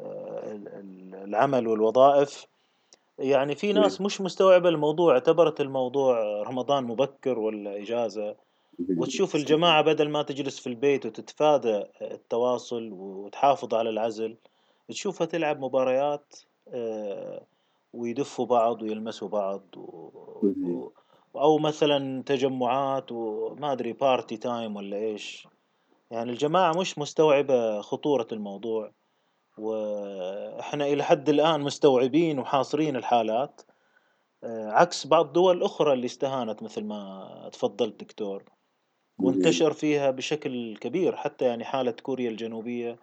العمل 0.00 1.68
والوظائف. 1.68 2.46
يعني 3.18 3.54
في 3.54 3.72
ناس 3.72 4.00
مش 4.00 4.20
مستوعبة 4.20 4.68
الموضوع 4.68 5.14
اعتبرت 5.14 5.60
الموضوع 5.60 6.42
رمضان 6.42 6.84
مبكر 6.84 7.38
ولا 7.38 7.82
إجازة؟ 7.82 8.36
وتشوف 8.96 9.36
الجماعة 9.36 9.82
بدل 9.82 10.08
ما 10.08 10.22
تجلس 10.22 10.58
في 10.58 10.66
البيت 10.66 11.06
وتتفادى 11.06 11.84
التواصل 12.02 12.92
وتحافظ 12.92 13.74
على 13.74 13.90
العزل 13.90 14.36
تشوفها 14.88 15.26
تلعب 15.26 15.60
مباريات 15.60 16.36
آه، 16.68 17.42
ويدفوا 17.94 18.46
بعض 18.46 18.82
ويلمسوا 18.82 19.28
بعض 19.28 19.62
و... 19.76 20.90
أو 21.36 21.58
مثلا 21.58 22.22
تجمعات 22.22 23.12
وما 23.12 23.72
أدري 23.72 23.92
party 23.92 24.36
time 24.36 24.76
ولا 24.76 24.96
إيش. 24.96 25.48
يعني 26.10 26.30
الجماعة 26.30 26.72
مش 26.80 26.98
مستوعبة 26.98 27.80
خطورة 27.80 28.26
الموضوع. 28.32 28.90
وإحنا 29.60 30.86
إلى 30.86 31.04
حد 31.04 31.28
الآن 31.28 31.60
مستوعبين 31.60 32.38
وحاصرين 32.38 32.96
الحالات. 32.96 33.60
آه، 34.44 34.70
عكس 34.70 35.06
بعض 35.06 35.26
الدول 35.26 35.56
الاخرى 35.56 35.92
اللي 35.92 36.06
استهانت 36.06 36.62
مثل 36.62 36.84
ما 36.84 37.50
تفضلت 37.52 38.00
دكتور. 38.00 38.44
وانتشر 39.18 39.72
فيها 39.72 40.10
بشكل 40.10 40.76
كبير 40.76 41.16
حتى 41.16 41.44
يعني 41.44 41.64
حالة 41.64 41.90
كوريا 41.90 42.30
الجنوبية 42.30 42.98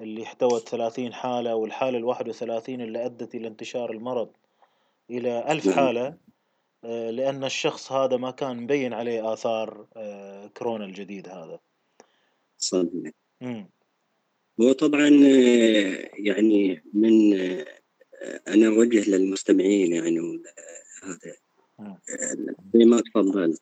اللي 0.00 0.22
احتوت 0.22 0.68
30 0.68 1.12
حالة 1.12 1.54
والحالة 1.54 1.98
الواحد 1.98 2.28
وثلاثين 2.28 2.80
اللي 2.80 3.06
أدت 3.06 3.34
إلى 3.34 3.48
انتشار 3.48 3.90
المرض 3.90 4.36
إلى 5.10 5.52
ألف 5.52 5.68
حالة 5.68 6.18
آه، 6.84 7.10
لأن 7.10 7.44
الشخص 7.44 7.92
هذا 7.92 8.16
ما 8.16 8.30
كان 8.30 8.56
مبين 8.56 8.92
عليه 8.92 9.32
آثار 9.32 9.86
آه، 9.96 10.46
كورونا 10.46 10.84
الجديد 10.84 11.28
هذا. 11.28 11.58
صحيح. 12.58 13.12
هو 14.60 14.72
طبعا 14.72 15.08
آه، 15.08 16.10
يعني 16.14 16.82
من 16.94 17.34
أنا 18.48 18.66
أوجه 18.66 19.10
للمستمعين 19.10 19.92
يعني 19.92 20.42
هذا 21.02 21.36
زي 22.74 22.84
ما 22.84 23.00
تفضل. 23.00 23.56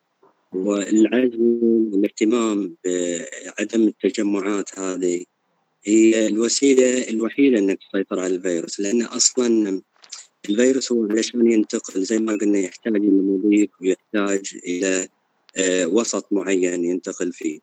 والعزم 0.53 1.59
والاهتمام 1.93 2.77
بعدم 2.85 3.89
التجمعات 3.89 4.79
هذه 4.79 5.25
هي 5.85 6.27
الوسيلة 6.27 7.09
الوحيدة 7.09 7.59
إنك 7.59 7.79
تسيطر 7.91 8.21
على 8.21 8.35
الفيروس 8.35 8.81
لأن 8.81 9.03
أصلا 9.03 9.83
الفيروس 10.49 10.93
هو 10.93 11.05
علشان 11.05 11.53
ينتقل 11.53 12.03
زي 12.03 12.19
ما 12.19 12.33
قلنا 12.33 12.59
يحتاج 12.59 12.97
إلى 12.97 13.11
مضيق 13.11 13.71
ويحتاج 13.81 14.59
إلى 14.65 15.09
آه، 15.57 15.87
وسط 15.87 16.33
معين 16.33 16.85
ينتقل 16.85 17.33
فيه. 17.33 17.61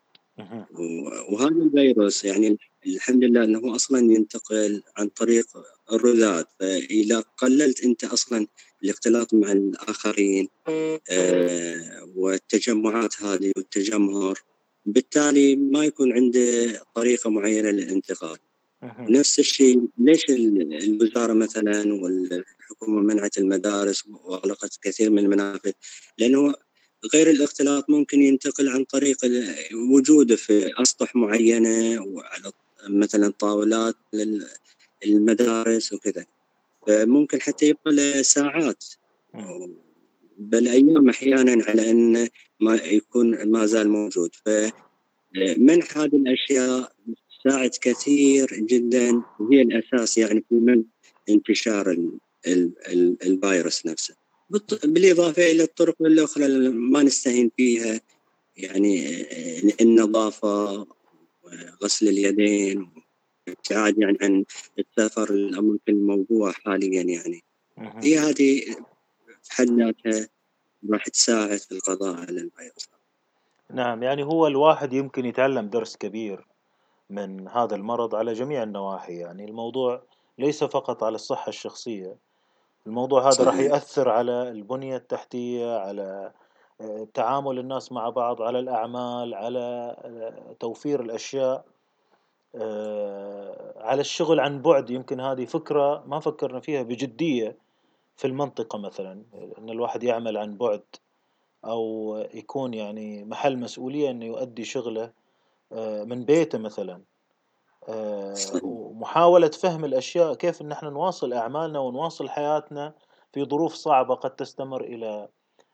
وهذا 1.30 1.63
الفيروس 1.63 2.26
يعني 2.26 2.58
الحمد 2.86 3.24
لله 3.24 3.43
أنه 3.43 3.76
أصلا 3.76 4.00
ينتقل 4.00 4.84
عن 4.98 5.08
طريق 5.08 5.48
الرذاذ 5.91 6.43
فإذا 6.60 7.19
قللت 7.19 7.84
أنت 7.84 8.04
أصلا 8.04 8.48
الاختلاط 8.84 9.34
مع 9.34 9.52
الآخرين 9.52 10.48
آه، 10.67 12.10
والتجمعات 12.15 13.21
هذه 13.21 13.52
والتجمهر 13.58 14.39
بالتالي 14.86 15.56
ما 15.56 15.86
يكون 15.86 16.13
عنده 16.13 16.82
طريقة 16.95 17.30
معينة 17.30 17.69
للانتقال 17.69 18.38
نفس 19.00 19.39
الشيء 19.39 19.88
ليش 19.98 20.30
الوزارة 20.30 21.34
مثلا 21.34 21.93
والحكومة 21.93 23.02
منعت 23.02 23.38
المدارس 23.38 24.04
وأغلقت 24.08 24.80
كثير 24.82 25.10
من 25.10 25.19
المنافذ؟ 25.19 25.71
لأنه 26.17 26.54
غير 27.13 27.30
الاختلاط 27.30 27.89
ممكن 27.89 28.21
ينتقل 28.21 28.69
عن 28.69 28.84
طريق 28.84 29.17
وجوده 29.91 30.36
في 30.36 30.82
أسطح 30.82 31.15
معينة 31.15 32.02
وعلى 32.02 32.52
مثلا 32.89 33.34
طاولات 33.39 33.95
للمدارس 35.06 35.93
وكذا. 35.93 36.26
فممكن 36.88 37.41
حتى 37.41 37.65
يبقى 37.65 38.24
ساعات. 38.24 38.84
بل 40.38 40.67
أيام 40.67 41.10
أحيانا 41.10 41.63
على 41.63 41.91
أن 41.91 42.28
ما 42.60 42.76
يكون 42.76 43.52
ما 43.52 43.65
زال 43.65 43.89
موجود. 43.89 44.36
فمنع 44.36 45.86
هذه 45.95 46.15
الأشياء 46.15 46.95
تساعد 47.39 47.71
كثير 47.82 48.48
جدا. 48.54 49.21
وهي 49.39 49.62
الأساس 49.62 50.17
يعني 50.17 50.45
في 50.50 50.56
من 50.56 50.84
انتشار 51.30 51.98
الفيروس 53.26 53.86
نفسه. 53.86 54.15
بالإضافة 54.84 55.52
إلى 55.52 55.63
الطرق 55.63 55.95
الأخرى 56.02 56.45
اللي 56.45 56.69
ما 56.69 57.04
نستهين 57.04 57.52
فيها 57.58 58.02
يعني 58.58 59.26
النظافة 59.82 60.88
وغسل 61.45 62.08
اليدين 62.08 62.91
والابتعاد 63.47 63.97
يعني 63.97 64.17
عن 64.21 64.45
السفر 64.79 65.29
الاماكن 65.29 65.79
الموضوعه 65.93 66.53
حاليا 66.65 67.01
يعني. 67.01 67.43
هي 67.77 68.19
هذه 68.19 68.62
في 69.43 69.53
حد 69.53 69.69
ذاتها 69.69 70.27
راح 70.91 71.08
تساعد 71.08 71.58
في 71.58 71.71
القضاء 71.71 72.15
على 72.15 72.41
الفيروس 72.41 72.89
نعم 73.69 74.03
يعني 74.03 74.23
هو 74.23 74.47
الواحد 74.47 74.93
يمكن 74.93 75.25
يتعلم 75.25 75.69
درس 75.69 75.97
كبير 75.97 76.47
من 77.10 77.47
هذا 77.47 77.75
المرض 77.75 78.15
على 78.15 78.34
جميع 78.34 78.63
النواحي. 78.63 79.17
يعني 79.17 79.45
الموضوع 79.45 80.03
ليس 80.39 80.63
فقط 80.63 81.03
على 81.03 81.15
الصحة 81.15 81.49
الشخصية 81.49 82.15
الموضوع 82.88 83.21
هذا 83.21 83.31
صحيح. 83.31 83.47
راح 83.47 83.60
يأثر 83.60 84.10
على 84.10 84.49
البنية 84.49 84.97
التحتية 84.97 85.77
على 85.77 86.31
تعامل 87.14 87.60
الناس 87.60 87.92
مع 87.92 88.10
بعض 88.10 88.42
على 88.42 88.60
الأعمال 88.60 89.34
على 89.34 89.96
آه، 90.06 90.56
توفير 90.60 91.02
الأشياء 91.02 91.66
آه، 92.56 93.74
على 93.78 94.02
الشغل 94.02 94.40
عن 94.40 94.62
بعد. 94.62 94.90
يمكن 94.90 95.20
هذه 95.20 95.46
فكرة 95.46 96.04
ما 96.08 96.20
فكرنا 96.20 96.60
فيها 96.60 96.84
بجدية 96.84 97.58
في 98.16 98.28
المنطقة 98.28 98.80
مثلا 98.80 99.24
أن 99.58 99.70
الواحد 99.70 100.04
يعمل 100.04 100.38
عن 100.38 100.58
بعد 100.58 100.84
أو 101.66 102.18
يكون 102.34 102.74
يعني 102.74 103.24
محل 103.24 103.58
مسؤولية 103.58 104.12
أنه 104.12 104.26
يؤدي 104.26 104.66
شغله 104.66 105.12
آه، 105.72 106.04
من 106.04 106.26
بيته 106.26 106.58
مثلا. 106.58 107.02
ومحاولة 108.64 109.48
فهم 109.48 109.86
الأشياء 109.86 110.34
كيف 110.34 110.62
أن 110.62 110.72
إحنا 110.72 110.90
نواصل 110.90 111.34
أعمالنا 111.34 111.80
ونواصل 111.80 112.30
حياتنا 112.30 112.94
في 113.34 113.46
ظروف 113.46 113.74
صعبة 113.74 114.16
قد 114.16 114.36
تستمر 114.36 114.82
إلى 114.84 115.30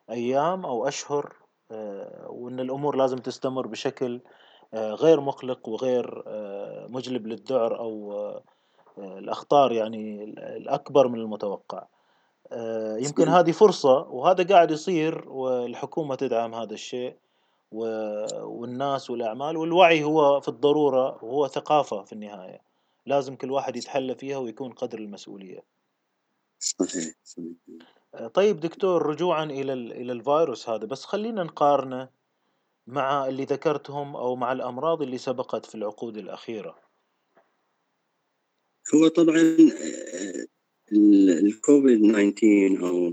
أيام 0.10 0.66
أو 0.66 0.88
أشهر 0.88 1.36
آه، 1.72 2.28
وأن 2.30 2.60
الأمور 2.60 2.96
لازم 2.96 3.18
تستمر 3.18 3.68
بشكل 3.68 4.22
غير 4.74 5.20
مقلق 5.20 5.70
وغير 5.70 6.24
مجلب 6.90 7.28
للذعر 7.28 7.80
أو 7.80 8.42
الأخطار 8.98 9.72
يعني 9.72 10.24
الأكبر 10.38 11.08
من 11.08 11.20
المتوقع. 11.20 11.86
يمكن 12.98 13.28
هذه 13.28 13.52
فرصة 13.52 14.08
وهذا 14.10 14.44
قاعد 14.44 14.72
يصير 14.72 15.30
والحكومة 15.30 16.16
تدعم 16.16 16.56
هذا 16.56 16.74
الشيء 16.74 17.16
والناس 17.72 19.10
والأعمال 19.10 19.58
والوعي 19.58 20.04
هو 20.04 20.40
في 20.40 20.48
الضرورة 20.48 21.24
وهو 21.24 21.48
ثقافة 21.48 22.04
في 22.04 22.14
النهاية. 22.14 22.62
لازم 23.06 23.36
كل 23.36 23.52
واحد 23.52 23.76
يتحلى 23.76 24.16
فيها 24.16 24.38
ويكون 24.38 24.72
قدر 24.72 25.00
المسؤولية. 25.00 25.64
صحيح, 26.62 27.14
صحيح. 27.24 28.28
طيب 28.34 28.60
دكتور 28.60 29.06
رجوعا 29.06 29.46
إلى 29.46 29.74
إلى 29.74 30.12
الفيروس 30.12 30.70
هذا 30.70 30.86
بس 30.86 31.06
خلينا 31.06 31.44
نقارنه 31.44 32.10
مع 32.88 33.28
اللي 33.28 33.44
ذكرتهم 33.44 34.16
أو 34.16 34.36
مع 34.36 34.52
الأمراض 34.52 35.02
اللي 35.02 35.18
سبقت 35.18 35.66
في 35.66 35.76
العقود 35.76 36.18
الأخيرة 36.18 36.80
هو 38.96 39.08
طبعا 39.08 39.58
الكوفيد 40.92 42.02
19 42.12 42.88
أو 42.88 43.08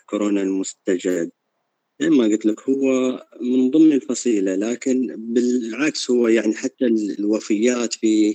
الكورونا 0.00 0.42
المستجد 0.42 1.30
زي 2.00 2.10
ما 2.10 2.24
قلت 2.24 2.46
لك 2.46 2.68
هو 2.68 2.82
من 3.40 3.70
ضمن 3.70 3.92
الفصيلة 3.92 4.54
لكن 4.54 5.14
بالعكس 5.18 6.10
هو 6.10 6.28
يعني 6.28 6.54
حتى 6.54 6.86
الوفيات 7.18 7.94
فيه 7.94 8.34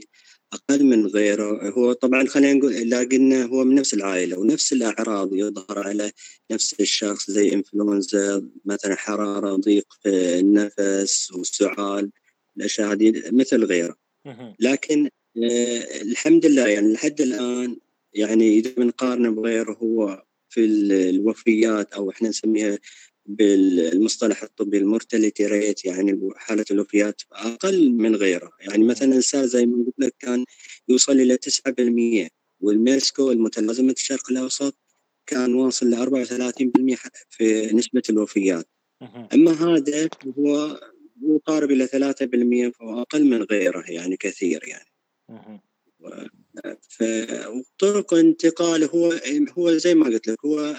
أقل 0.54 0.84
من 0.84 1.08
غيره. 1.08 1.70
هو 1.70 1.94
طبعا 1.94 2.28
خلينا 2.28 2.54
نقول 2.54 2.96
قلنا 3.12 3.46
هو 3.46 3.64
من 3.64 3.76
نفس 3.76 3.94
العائلة 3.94 4.40
ونفس 4.40 4.74
الأعراض 4.74 5.34
يظهر 5.36 5.80
على 5.80 6.12
نفس 6.52 6.76
الشخص 6.80 7.32
زي 7.32 7.54
إنفلونزا 7.54 8.50
مثلا 8.66 8.96
حرارة 8.96 9.56
ضيق 9.56 9.86
في 10.04 10.40
النفس 10.40 11.32
وسعال 11.32 12.12
الأشياء 12.58 12.92
هذه 12.92 13.24
مثل 13.32 13.64
غيره. 13.64 13.96
لكن 14.60 15.10
آه 15.44 16.02
الحمد 16.02 16.46
لله 16.46 16.68
يعني 16.68 16.94
لحد 16.94 17.22
الآن 17.22 17.78
يعني 18.14 18.58
إذا 18.60 18.72
بنقارنه 18.78 19.30
بغيره 19.32 19.74
هو 19.74 20.24
في 20.50 20.66
الوفيات 21.10 21.94
أو 21.94 22.10
إحنا 22.12 22.30
نسميها 22.30 22.80
بالمصطلح 23.28 24.44
الطبي 24.44 24.78
المورتاليتي 24.78 25.46
ريت 25.46 25.86
يعني 25.86 26.20
حالة 26.36 26.66
الوفيات 26.72 27.22
أقل 27.32 27.92
من 27.92 28.16
غيره. 28.16 28.52
يعني 28.60 28.84
مثلا 28.84 29.20
سار 29.20 29.46
زي 29.46 29.66
ما 29.66 29.86
قلت 29.86 29.96
لك 29.98 30.16
كان 30.20 30.46
يوصل 30.90 31.12
إلى 31.12 31.38
9% 31.38 32.30
والميرسكو 32.60 33.32
المتلازمة 33.32 33.92
الشرق 33.92 34.32
الأوسط 34.32 34.78
كان 35.26 35.54
واصل 35.54 35.90
ل 35.90 35.96
34% 35.96 37.12
في 37.30 37.76
نسبة 37.76 38.02
الوفيات. 38.10 38.70
أما 39.34 39.52
هذا 39.52 40.10
هو 40.38 40.80
يقارب 41.22 41.72
إلى 41.72 41.88
3% 41.88 42.72
فهو 42.72 43.02
أقل 43.02 43.26
من 43.26 43.44
غيره 43.44 43.84
يعني 43.88 44.18
كثير 44.18 44.68
يعني. 44.68 44.90
فطرق 46.90 48.14
انتقال 48.14 48.84
هو 48.84 49.20
هو 49.58 49.78
زي 49.78 49.96
ما 49.96 50.06
قلت 50.06 50.28
لك 50.28 50.46
هو 50.46 50.76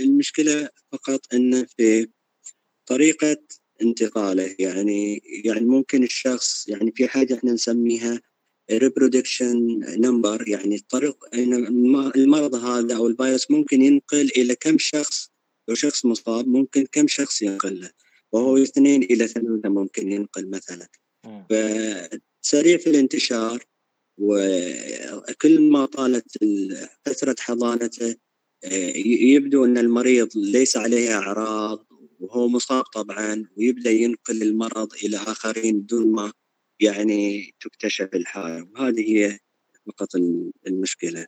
المشكلة 0.00 0.68
فقط 0.92 1.34
انه 1.34 1.66
في 1.76 2.08
طريقة 2.86 3.36
انتقاله. 3.82 4.56
يعني 4.58 5.22
يعني 5.44 5.64
ممكن 5.64 6.02
الشخص 6.02 6.68
يعني 6.68 6.92
في 6.96 7.08
حاجة 7.08 7.34
إحنا 7.34 7.52
نسميها 7.52 8.20
reproduction 8.72 9.56
number 9.96 10.48
يعني 10.48 10.76
الطريق 10.76 11.16
المرض 12.16 12.54
هذا 12.54 12.96
أو 12.96 13.06
الفيروس 13.06 13.50
ممكن 13.50 13.82
ينقل 13.82 14.30
إلى 14.36 14.54
كم 14.54 14.78
شخص 14.78 15.30
لو 15.68 15.74
شخص 15.74 16.04
مصاب 16.04 16.48
ممكن 16.48 16.86
كم 16.92 17.08
شخص 17.08 17.42
ينقل 17.42 17.80
له. 17.80 17.90
وهو 18.32 18.56
اثنين 18.56 19.02
إلى 19.02 19.28
ثلاثة 19.28 19.68
ممكن 19.68 20.12
ينقل 20.12 20.50
مثلا. 20.50 20.88
فسريع 21.50 22.76
في 22.76 22.90
الانتشار 22.90 23.64
وكل 24.18 25.70
ما 25.70 25.86
طالت 25.86 26.38
فترة 27.04 27.36
حضانته 27.40 28.16
آه، 28.64 28.92
يبدو 28.96 29.64
أن 29.64 29.78
المريض 29.78 30.28
ليس 30.36 30.76
عليه 30.76 31.14
أعراض 31.14 31.86
وهو 32.20 32.48
مصاب 32.48 32.82
طبعا 32.82 33.48
ويبدأ 33.56 33.90
ينقل 33.90 34.42
المرض 34.42 34.88
إلى 35.04 35.16
آخرين 35.16 35.86
دون 35.86 36.12
ما 36.12 36.32
يعني 36.80 37.54
تكتشف 37.60 38.08
الحالة. 38.14 38.68
وهذه 38.74 39.00
هي 39.00 39.38
فقط 39.86 40.08
المشكلة. 40.66 41.26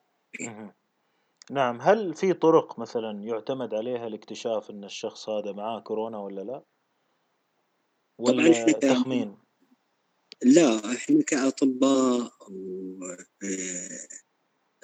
نعم. 1.51 1.81
هل 1.81 2.15
في 2.15 2.33
طرق 2.33 2.79
مثلا 2.79 3.23
يعتمد 3.23 3.75
عليها 3.75 4.09
لاكتشاف 4.09 4.71
أن 4.71 4.85
الشخص 4.85 5.29
هذا 5.29 5.53
معاه 5.53 5.81
كورونا 5.81 6.19
ولا 6.19 6.41
لا؟ 6.41 6.63
ولا 8.19 8.73
تخمين؟ 8.73 9.44
لا 10.45 10.93
إحنا 10.93 11.23
كأطباء 11.23 12.33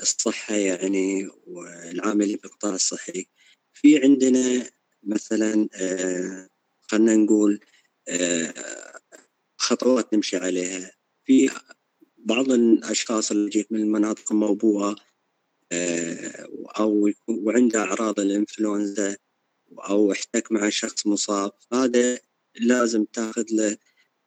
الصحة 0.02 0.54
يعني 0.54 1.28
والعاملين 1.46 2.38
في 2.38 2.44
القطاع 2.44 2.74
الصحي 2.74 3.26
في 3.72 4.02
عندنا 4.02 4.70
مثلا 5.02 5.68
آه، 5.74 6.48
خلينا 6.80 7.16
نقول 7.16 7.60
آه، 8.08 8.54
خطوات 9.58 10.14
نمشي 10.14 10.36
عليها. 10.36 10.92
في 11.24 11.50
بعض 12.18 12.52
الأشخاص 12.52 13.30
اللي 13.30 13.50
جيت 13.50 13.72
من 13.72 13.80
المناطق 13.80 14.32
الموبوءه 14.32 14.96
آه، 15.72 16.48
أو 16.78 17.10
وعنده 17.28 17.80
أعراض 17.80 18.20
الإنفلونزا 18.20 19.16
أو 19.78 20.12
احتك 20.12 20.52
مع 20.52 20.68
شخص 20.68 21.06
مصاب 21.06 21.52
هذا 21.72 22.18
لازم 22.60 23.04
تاخذ 23.04 23.44
له 23.50 23.76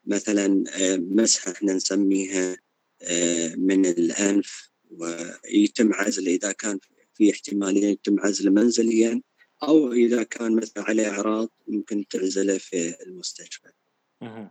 مثلا 0.06 0.64
آه، 0.70 0.96
مسحة 0.98 1.52
إحنا 1.52 1.74
نسميها 1.74 2.58
آه، 3.02 3.56
من 3.56 3.86
الأنف 3.86 4.70
ويتم 4.92 5.94
عزل 5.94 6.28
إذا 6.28 6.52
كان 6.52 6.80
في 7.14 7.32
احتماليه 7.32 7.88
يتم 7.88 8.20
عزله 8.20 8.52
منزليا 8.52 9.22
أو 9.64 9.94
إذا 9.94 10.24
كان 10.24 10.56
مثلا 10.56 10.84
عليه 10.84 11.10
أعراض 11.10 11.50
ممكن 11.68 12.08
تعزله 12.08 12.58
في 12.58 12.96
المستشفى. 13.06 13.70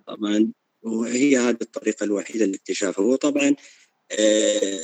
طبعا 0.06 0.52
وهي 0.82 1.36
هذه 1.36 1.58
الطريقة 1.62 2.04
الوحيدة 2.04 2.46
لاكتشافه 2.46 3.02
هو 3.02 3.16
طبعا 3.16 3.54
آه، 4.10 4.80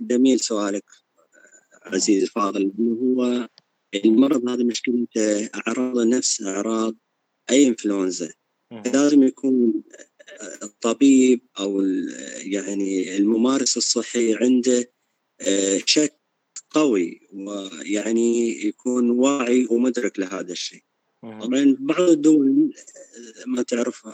جميل 0.00 0.40
سؤالك 0.40 0.84
عزيزي 1.82 2.22
الفاضل 2.24 2.72
هو 2.80 3.48
المرض 3.94 4.48
هذا 4.48 4.64
مشكلته 4.64 5.46
أعراضه 5.46 6.04
نفس 6.04 6.42
أعراض 6.42 6.96
أي 7.50 7.66
إنفلونزا. 7.66 8.32
لازم 8.86 9.22
يكون 9.22 9.82
الطبيب 10.62 11.40
أو 11.58 11.80
يعني 12.36 13.16
الممارس 13.16 13.76
الصحي 13.76 14.34
عنده 14.34 14.92
آه، 15.40 15.80
شك 15.86 16.18
قوي 16.70 17.20
ويعني 17.32 18.64
يكون 18.66 19.10
واعي 19.10 19.66
ومدرك 19.70 20.18
لهذا 20.18 20.52
الشيء. 20.52 20.82
طبعا 21.22 21.76
بعض 21.80 22.00
الدول 22.00 22.74
آه، 22.76 23.44
ما 23.46 23.62
تعرف 23.62 24.06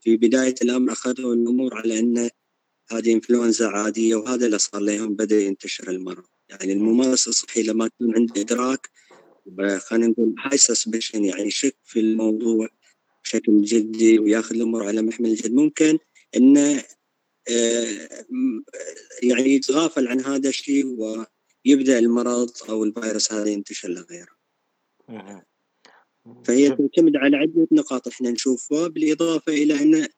في 0.00 0.16
بداية 0.16 0.54
الأمر 0.62 0.92
أخذوا 0.92 1.34
الأمور 1.34 1.74
على 1.74 1.98
إن 1.98 2.30
هذه 2.90 3.12
إنفلونزا 3.12 3.68
عادية 3.68 4.16
وهذا 4.16 4.46
اللي 4.46 4.58
صار 4.58 4.80
لهم 4.80 5.14
بدأ 5.14 5.40
ينتشر 5.40 5.90
المرض. 5.90 6.24
يعني 6.48 6.72
الممارس 6.72 7.28
الصحي 7.28 7.62
لما 7.62 7.86
يكون 7.86 8.14
عنده 8.14 8.40
إدراك 8.40 8.90
خلينا 9.78 10.06
نقول 10.06 10.34
هاي 10.44 10.58
سسبشن 10.58 11.24
يعني 11.24 11.50
شك 11.50 11.76
في 11.84 12.00
الموضوع 12.00 12.68
بشكل 13.26 13.62
جدي 13.62 14.18
وياخذ 14.18 14.54
الأمور 14.54 14.86
على 14.86 15.02
محمل 15.02 15.30
الجد. 15.30 15.52
ممكن 15.52 15.98
انه 16.36 16.82
آه، 17.48 18.08
يعني 19.22 19.54
يتغافل 19.54 20.08
عن 20.08 20.20
هذا 20.20 20.48
الشيء 20.48 20.86
ويبدأ 20.86 21.98
المرض 21.98 22.50
أو 22.68 22.84
الفيروس 22.84 23.32
هذا 23.32 23.50
ينتشر 23.50 23.88
لغيره. 23.88 24.36
فهي 26.44 26.68
تعتمد 26.68 27.16
على 27.16 27.36
عدة 27.36 27.68
نقاط 27.72 28.08
إحنا 28.08 28.30
نشوفها 28.30 28.88
بالإضافة 28.88 29.52
إلى 29.52 29.82
إن 29.82 30.08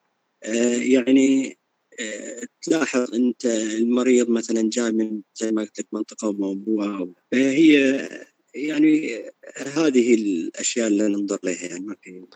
آه، 0.42 0.76
يعني 0.76 1.58
آه، 2.00 2.42
تلاحظ 2.62 3.14
أنت 3.14 3.46
المريض 3.46 4.30
مثلا 4.30 4.70
جاي 4.72 4.92
من 4.92 5.22
زي 5.34 5.52
ما 5.52 5.62
قلت 5.62 5.80
لك 5.80 5.86
منطقة 5.92 6.32
موبوءه 6.32 7.12
فهي 7.32 8.08
يعني 8.54 9.24
هذه 9.56 10.14
الأشياء 10.14 10.88
اللي 10.88 11.08
ننظر 11.08 11.38
لها 11.44 11.66
يعني 11.66 11.86
ما 11.86 11.96
في 12.02 12.26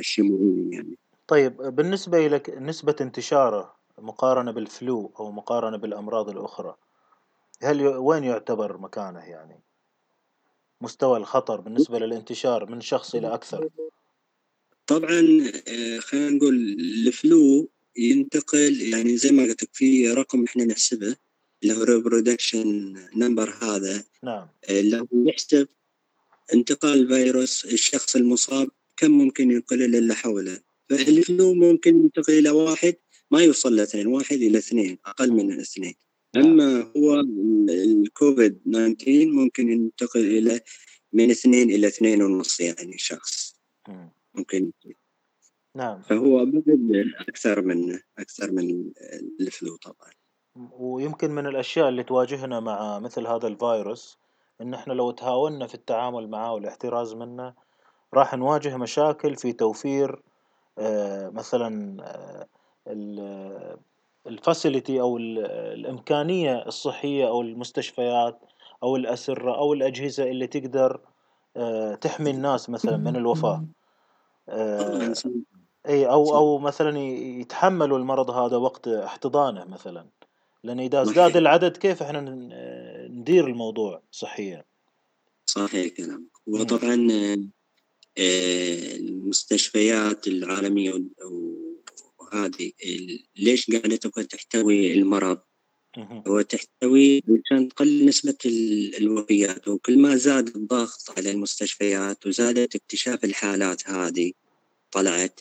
شيء 0.00 0.24
مهم 0.24 0.72
يعني. 0.72 0.98
طيب 1.28 1.56
بالنسبة 1.56 2.26
لك 2.26 2.50
نسبة 2.50 2.96
انتشاره 3.00 3.76
مقارنة 3.98 4.50
بال 4.50 4.75
flu 4.75 5.12
أو 5.20 5.32
مقارنة 5.32 5.76
بالأمراض 5.76 6.28
الأخرى 6.28 6.76
هل 7.62 7.80
ي... 7.80 7.86
وين 7.86 8.24
يعتبر 8.24 8.78
مكانه 8.78 9.20
يعني؟ 9.20 9.60
مستوى 10.80 11.18
الخطر 11.18 11.60
بالنسبة 11.60 11.98
للانتشار 11.98 12.70
من 12.70 12.80
شخص 12.80 13.14
إلى 13.14 13.34
أكثر. 13.34 13.68
طبعا 14.86 15.50
آه، 15.68 15.98
خلينا 15.98 16.30
نقول 16.30 16.54
ال 17.06 17.22
flu 17.22 17.70
ينتقل 17.96 18.80
يعني 18.80 19.16
زي 19.16 19.30
ما 19.30 19.42
قلت 19.42 19.64
في 19.72 20.08
رقم 20.08 20.44
إحنا 20.44 20.64
نحسبه 20.64 21.16
اللي 21.62 21.76
هو 21.76 21.82
reproduction 21.82 22.94
number 23.16 23.54
هذا. 23.62 24.04
نعم. 24.22 24.48
آه، 24.68 24.80
لو 24.80 25.08
يحسب 25.12 25.68
انتقال 26.54 27.00
الفيروس 27.00 27.64
الشخص 27.64 28.16
المصاب 28.16 28.70
كم 29.00 29.10
ممكن 29.10 29.50
ينقل 29.50 29.96
اللي 29.96 30.14
حوله؟ 30.14 30.60
فالفلو 30.88 31.54
ممكن 31.54 31.96
ينتقل 31.96 32.38
إلى 32.38 32.50
واحد 32.50 32.94
ما 33.30 33.42
يوصل 33.42 33.76
لاثنين 33.76 34.06
واحد 34.06 34.36
إلى 34.36 34.58
اثنين 34.58 34.98
أقل 35.06 35.32
من 35.32 35.52
الاثنين. 35.52 35.94
نعم. 36.36 36.44
أما 36.44 36.92
هو 36.96 37.20
الكوفيد 37.70 38.60
19 38.72 39.26
ممكن 39.26 39.72
ينتقل 39.72 40.20
إلى 40.20 40.60
من 41.12 41.30
اثنين 41.30 41.70
إلى 41.70 41.86
اثنين 41.86 42.22
ونص 42.22 42.60
يعني 42.60 42.98
شخص. 42.98 43.60
ممكن. 44.34 44.72
نعم. 45.76 46.02
فهو 46.02 46.46
أكثر 47.28 47.62
من 47.62 47.98
أكثر 48.18 48.52
من 48.52 48.90
الفلو 49.40 49.76
طبعا. 49.76 50.10
ويمكن 50.72 51.30
من 51.30 51.46
الأشياء 51.46 51.88
اللي 51.88 52.02
تواجهنا 52.02 52.60
مع 52.60 52.98
مثل 52.98 53.26
هذا 53.26 53.46
الفيروس 53.46 54.18
إن 54.60 54.74
إحنا 54.74 54.92
لو 54.92 55.10
تهاوننا 55.10 55.66
في 55.66 55.74
التعامل 55.74 56.28
معه 56.28 56.54
والاحتراز 56.54 57.14
منه 57.14 57.54
راح 58.14 58.34
نواجه 58.34 58.76
مشاكل 58.76 59.36
في 59.36 59.52
توفير 59.52 60.22
آه، 60.78 61.28
مثلا 61.28 61.96
آه، 62.88 63.78
الفاسيلتي 64.26 65.00
أو 65.00 65.16
الإمكانية 65.18 66.66
الصحية 66.66 67.28
أو 67.28 67.42
المستشفيات 67.42 68.38
أو 68.82 68.96
الأسرة 68.96 69.56
أو 69.56 69.72
الأجهزة 69.72 70.30
اللي 70.30 70.46
تقدر 70.46 71.00
آه، 71.56 71.94
تحمي 71.94 72.30
الناس 72.30 72.70
مثلا 72.70 72.96
من 72.96 73.16
الوفاة. 73.16 73.64
آه، 74.48 75.12
إي 75.88 76.06
أو 76.06 76.36
أو 76.36 76.58
مثلا 76.58 76.98
يتحملوا 76.98 77.98
المرض 77.98 78.30
هذا 78.30 78.56
وقت 78.56 78.88
احتضانه 78.88 79.64
مثلا. 79.64 80.06
لأن 80.64 80.80
إذا 80.80 81.02
ازداد 81.02 81.36
العدد 81.36 81.76
كيف 81.76 82.02
إحنا 82.02 82.20
ندير 83.08 83.46
الموضوع 83.46 84.02
صحيا؟ 84.10 84.64
صحيح 85.46 85.94
كلامك. 85.96 86.30
وطبعا 86.46 87.08
آه، 87.10 87.36
المستشفيات 88.18 90.28
العالمية 90.28 91.04
وهذه 92.18 92.72
ليش 93.36 93.70
قاعدة 93.70 93.96
تبغى 93.96 94.24
تحتوي 94.24 94.92
المرض؟ 94.92 95.38
هو 96.28 96.40
تحتوي 96.40 97.22
عشان 97.44 97.68
تقلل 97.68 98.06
نسبة 98.06 98.36
الوفيات 98.98 99.68
وكل 99.68 99.98
ما 99.98 100.16
زاد 100.16 100.56
الضغط 100.56 101.14
على 101.16 101.30
المستشفيات 101.30 102.26
وزادت 102.26 102.74
اكتشاف 102.74 103.24
الحالات 103.24 103.88
هذه 103.88 104.32
طلعت 104.92 105.40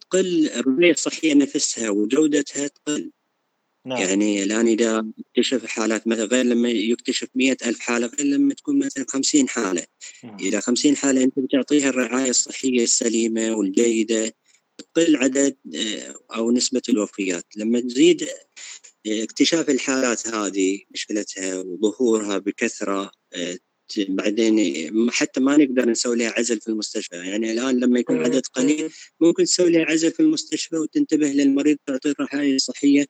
تقل 0.00 0.46
الرعاية 0.48 0.90
الصحية 0.92 1.34
نفسها 1.34 1.90
وجودتها 1.90 2.68
تقل. 2.68 3.10
نعم. 3.88 3.98
يعني 3.98 4.42
الآن 4.42 4.66
إذا 4.66 5.06
اكتشف 5.18 5.66
حالات 5.66 6.06
مثلا 6.06 6.24
غير 6.24 6.44
لما 6.44 6.68
يكتشف 6.68 7.28
مئة 7.34 7.56
ألف 7.68 7.80
حالة 7.80 8.06
غير 8.06 8.26
لما 8.26 8.54
تكون 8.54 8.78
مثلا 8.78 9.06
خمسين 9.08 9.48
حالة 9.48 9.86
مم. 10.24 10.36
إذا 10.40 10.60
خمسين 10.60 10.96
حالة 10.96 11.24
أنت 11.24 11.38
بتعطيها 11.38 11.88
الرعاية 11.88 12.30
الصحية 12.30 12.82
السليمة 12.82 13.56
والجيدة 13.56 14.34
تقل 14.78 15.16
عدد 15.16 15.56
آه، 15.74 16.14
أو 16.36 16.50
نسبة 16.50 16.82
الوفيات 16.88 17.44
لما 17.56 17.80
تزيد 17.80 18.22
آه، 19.06 19.22
اكتشاف 19.22 19.70
الحالات 19.70 20.26
هذه 20.26 20.80
مشكلتها 20.90 21.58
وظهورها 21.58 22.38
بكثرة 22.38 23.10
آه، 23.34 23.58
بعدين 23.98 25.10
حتى 25.10 25.40
ما 25.40 25.56
نقدر 25.56 25.90
نسوي 25.90 26.16
لها 26.16 26.30
عزل 26.30 26.60
في 26.60 26.68
المستشفى 26.68 27.16
يعني 27.16 27.52
الآن 27.52 27.80
لما 27.80 28.00
يكون 28.00 28.24
عدد 28.24 28.46
قليل 28.46 28.90
ممكن 29.20 29.44
تسوي 29.44 29.70
لها 29.70 29.84
عزل 29.84 30.12
في 30.12 30.20
المستشفى 30.20 30.76
وتنتبه 30.76 31.28
للمريض 31.28 31.76
تعطيه 31.86 32.10
الرعايه 32.10 32.54
الصحيه 32.54 33.06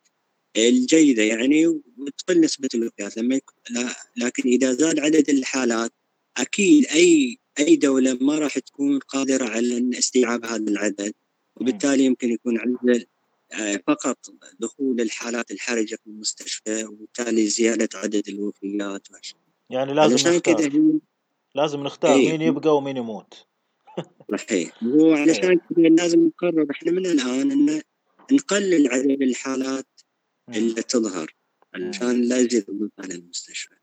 الجيدة 0.59 1.23
يعني 1.23 1.67
وتقل 1.67 2.41
نسبة 2.41 2.69
الوفيات 2.75 3.17
لما 3.17 3.35
يكون 3.35 3.57
لا 3.71 3.89
لكن 4.17 4.49
إذا 4.49 4.73
زاد 4.73 4.99
عدد 4.99 5.31
الحالات 5.31 5.93
أكيد 6.37 6.87
اي 6.87 7.39
أي 7.59 7.77
دولة 7.77 8.19
ما 8.21 8.39
راح 8.39 8.59
تكون 8.59 8.99
قادرة 8.99 9.49
على 9.49 9.91
استيعاب 9.99 10.45
هذا 10.45 10.71
العدد 10.71 11.15
وبالتالي 11.57 12.05
يمكن 12.05 12.31
يكون 12.31 12.59
عزل 12.59 13.07
آه، 13.53 13.81
فقط 13.87 14.19
دخول 14.61 15.01
الحالات 15.01 15.51
الحرجة 15.51 15.95
في 15.97 16.07
المستشفى 16.07 16.85
وبالتالي 16.85 17.47
زيادة 17.47 17.89
عدد 17.95 18.29
الوفيات 18.29 19.11
وهالشيء 19.11 19.39
يعني 19.71 19.95
لازم 19.95 20.15
نختار 20.15 20.99
لازم 21.55 21.81
نختار 21.83 22.17
إيه. 22.17 22.31
مين 22.31 22.43
يبقى 22.43 22.77
ومين 22.77 22.97
يموت 22.97 23.47
صحيح 24.39 24.83
هو 24.85 25.13
علشان 25.15 25.51
إيه. 25.51 25.59
كذا 25.77 25.89
لازم 25.89 26.27
نقرر 26.27 26.67
إحنا 26.71 26.93
من 26.93 27.07
الآن 27.07 27.51
إن 27.51 27.83
نقلل 28.33 28.89
عدد 28.89 29.23
الحالات 29.23 29.87
اللي 30.49 30.83
تظهر 30.83 31.35
علشان 31.75 32.23
لا 32.23 32.37
الضغط 32.41 32.93
على 32.99 33.15
المستشفى. 33.15 33.75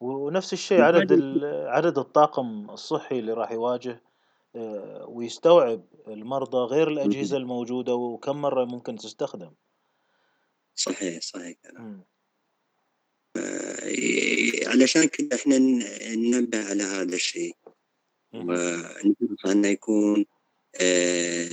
ونفس 0.00 0.52
الشيء 0.52 0.80
عدد 0.80 1.12
عدد 1.44 1.98
الطاقم 1.98 2.70
الصحي 2.70 3.18
اللي 3.18 3.32
راح 3.32 3.52
يواجه 3.52 4.02
آه، 4.56 5.06
ويستوعب 5.08 5.84
المرضى 6.08 6.58
غير 6.58 6.88
الأجهزة 6.88 7.36
الموجودة 7.36 7.94
وكم 7.94 8.42
مرة 8.42 8.64
ممكن 8.64 8.96
تستخدم. 8.96 9.52
صحيح 10.74 11.20
صحيح 11.22 11.56
كلام. 11.62 12.04
علشان 14.66 15.04
كذا 15.04 15.28
إحنا 15.34 15.58
ننبه 16.14 16.68
على 16.68 16.82
هذا 16.82 17.14
الشيء. 17.14 17.56
ونحرص 18.34 19.46
إنه 19.46 19.68
يكون 19.68 20.26
آه، 20.80 21.48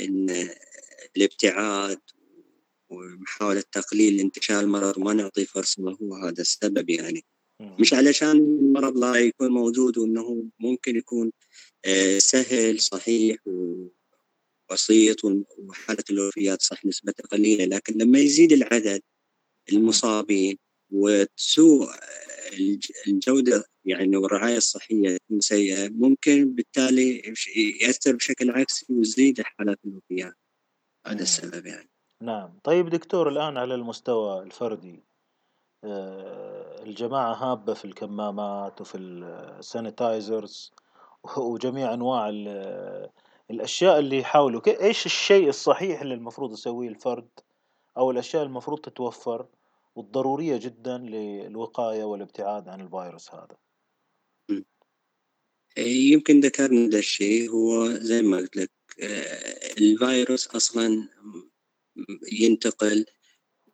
إن 0.00 0.50
الابتعاد 1.16 2.00
ومحاولة 2.90 3.62
تقليل 3.72 4.20
انتشار 4.20 4.60
المرض 4.60 4.98
وما 4.98 5.12
نعطي 5.12 5.44
فرصة 5.44 5.96
هو 6.02 6.14
هذا 6.14 6.40
السبب 6.40 6.90
يعني. 6.90 7.24
مش 7.60 7.94
علشان 7.94 8.36
المرض 8.36 8.98
لا 8.98 9.14
يكون 9.16 9.48
موجود 9.50 9.98
وإنه 9.98 10.46
ممكن 10.58 10.96
يكون 10.96 11.32
آه، 11.84 12.18
سهل 12.18 12.80
صحيح 12.80 13.36
وبسيط 13.46 15.24
وحالة 15.58 16.04
الوفيات 16.10 16.62
صح 16.62 16.84
نسبتها 16.86 17.26
قليلة 17.26 17.64
لكن 17.64 17.94
لما 17.98 18.18
يزيد 18.18 18.52
العدد 18.52 19.02
المصابين 19.72 20.58
وتسوء 20.90 21.88
الجودة 23.06 23.64
يعني 23.84 24.16
والرعاية 24.16 24.56
الصحية 24.56 25.16
تكون 25.16 25.40
سيئة 25.40 25.88
ممكن 25.88 26.54
بالتالي 26.54 27.34
يأثر 27.80 28.16
بشكل 28.16 28.50
عكسي 28.50 28.86
ويزيد 28.90 29.42
حالات 29.42 29.78
الوفيات. 29.84 30.34
هذا 31.06 31.22
السبب 31.22 31.66
يعني. 31.66 31.90
نعم. 32.22 32.58
طيب 32.64 32.88
دكتور 32.88 33.28
الآن 33.28 33.56
على 33.56 33.74
المستوى 33.74 34.42
الفردي 34.42 35.04
آه، 35.84 36.82
الجماعة 36.82 37.34
هابة 37.34 37.74
في 37.74 37.84
الكمامات 37.84 38.80
وفي 38.80 38.98
السانيتايزرز 38.98 40.72
وجميع 41.36 41.94
أنواع 41.94 42.28
الأشياء 43.50 43.98
اللي 43.98 44.18
يحاولوا 44.18 44.60
إيش 44.66 45.06
الشيء 45.06 45.48
الصحيح 45.48 46.00
اللي 46.00 46.14
المفروض 46.14 46.52
يسويه 46.52 46.88
الفرد 46.88 47.28
أو 47.96 48.10
الأشياء 48.10 48.42
المفروض 48.42 48.80
تتوفر 48.80 49.46
والضرورية 49.94 50.56
جدا 50.56 50.98
للوقاية 50.98 52.04
والابتعاد 52.04 52.68
عن 52.68 52.80
الفيروس 52.80 53.30
هذا؟ 53.34 53.56
يمكن 55.86 56.40
ذكرنا 56.40 56.88
ذا 56.88 56.98
الشيء. 56.98 57.50
هو 57.50 57.88
زي 57.88 58.22
ما 58.22 58.36
قلت 58.36 58.56
لك 58.56 58.70
آه، 59.02 59.78
الفيروس 59.78 60.46
أصلا 60.46 61.08
ينتقل 62.32 63.04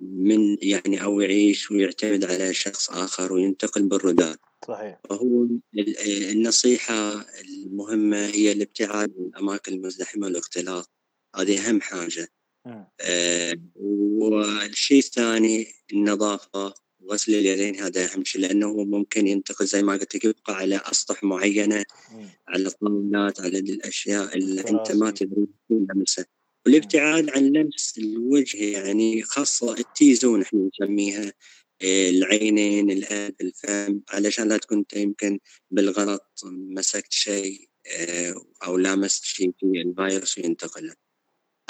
من 0.01 0.57
يعني 0.63 1.03
أو 1.03 1.21
يعيش 1.21 1.71
ويعتمد 1.71 2.25
على 2.25 2.55
شخص 2.55 2.91
آخر 2.91 3.33
وينتقل 3.33 3.83
بالرداد 3.83 4.39
صحيح. 4.69 5.01
فهو 5.11 5.47
النصيحة 6.33 7.27
المهمة 7.41 8.27
هي 8.27 8.53
الابتعاد 8.53 9.13
عن 9.19 9.25
الأماكن 9.27 9.73
المزدحمة 9.73 10.27
والاختلاط. 10.27 10.91
هذه 11.37 11.69
أهم 11.69 11.81
حاجة. 11.81 12.29
آه 13.01 13.55
والشيء 13.77 14.99
الثاني 14.99 15.67
النظافة 15.93 16.75
غسل 17.11 17.35
اليدين 17.35 17.81
هذا 17.81 18.05
أهم 18.15 18.25
شيء 18.25 18.41
لأنه 18.41 18.85
ممكن 18.85 19.27
ينتقل 19.27 19.67
زي 19.67 19.83
ما 19.83 19.93
قلت 19.93 20.15
لك 20.15 20.25
يبقى 20.25 20.57
على 20.57 20.77
أسطح 20.77 21.25
معينة 21.25 21.85
مم. 22.13 22.29
على 22.49 22.67
الطاولات 22.67 23.41
على 23.41 23.59
الأشياء 23.59 24.37
اللي 24.37 24.61
أنت 24.61 24.93
ما 24.93 25.11
تدري 25.11 25.47
تلمسها. 25.69 26.27
والابتعاد 26.67 27.31
عن 27.31 27.53
لمس 27.53 27.99
الوجه 27.99 28.65
يعني 28.65 29.23
خاصة 29.23 29.73
التي 29.73 30.15
زون 30.15 30.43
إحنا 30.43 30.71
نسميها 30.75 31.33
آه، 31.83 32.11
العينين 32.11 32.91
الأنف 32.91 33.35
الفم 33.41 34.01
علشان 34.11 34.49
لا 34.49 34.57
تكون 34.57 34.85
يمكن 34.97 35.39
بالغلط 35.71 36.41
مسكت 36.45 37.13
شيء 37.13 37.69
آه، 37.87 38.35
أو 38.65 38.77
لامست 38.77 39.25
شيء 39.25 39.53
في 39.61 39.67
الفيروس 39.67 40.39
وينتقل. 40.39 40.95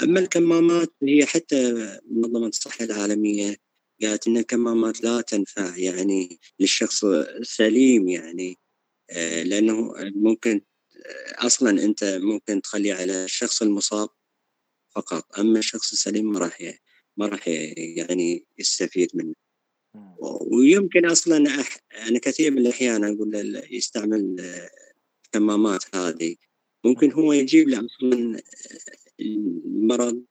أما 0.03 0.19
الكمامات 0.19 0.93
هي 1.03 1.25
حتى 1.25 1.73
منظمة 2.11 2.47
الصحة 2.47 2.85
العالمية 2.85 3.57
قالت 4.01 4.27
إن 4.27 4.37
الكمامات 4.37 5.03
لا 5.03 5.21
تنفع 5.21 5.77
يعني 5.77 6.39
للشخص 6.59 7.03
السليم 7.05 8.07
يعني 8.07 8.59
آه، 9.09 9.43
لأنه 9.43 9.93
ممكن 10.15 10.61
أصلا 11.37 11.83
أنت 11.83 12.03
ممكن 12.03 12.61
تخليه 12.61 12.93
على 12.93 13.25
الشخص 13.25 13.61
المصاب 13.61 14.09
فقط. 14.95 15.39
أما 15.39 15.59
الشخص 15.59 15.91
السليم 15.91 16.31
ما 16.31 16.39
راح 16.39 16.73
ما 17.17 17.27
راح 17.27 17.47
يعني 17.47 18.45
يستفيد 18.57 19.09
منه. 19.13 19.33
ويمكن 20.51 21.05
أصلا 21.05 21.61
أح... 21.61 21.79
أنا 22.07 22.19
كثير 22.19 22.51
من 22.51 22.57
الأحيان 22.57 23.03
أقول 23.03 23.61
يستعمل 23.71 24.35
الكمامات 25.25 25.95
هذه. 25.95 26.35
ممكن 26.85 27.11
هو 27.11 27.33
يجيب 27.33 27.69
له 27.69 27.85
أصلا 27.85 28.41
المرض 29.19 30.23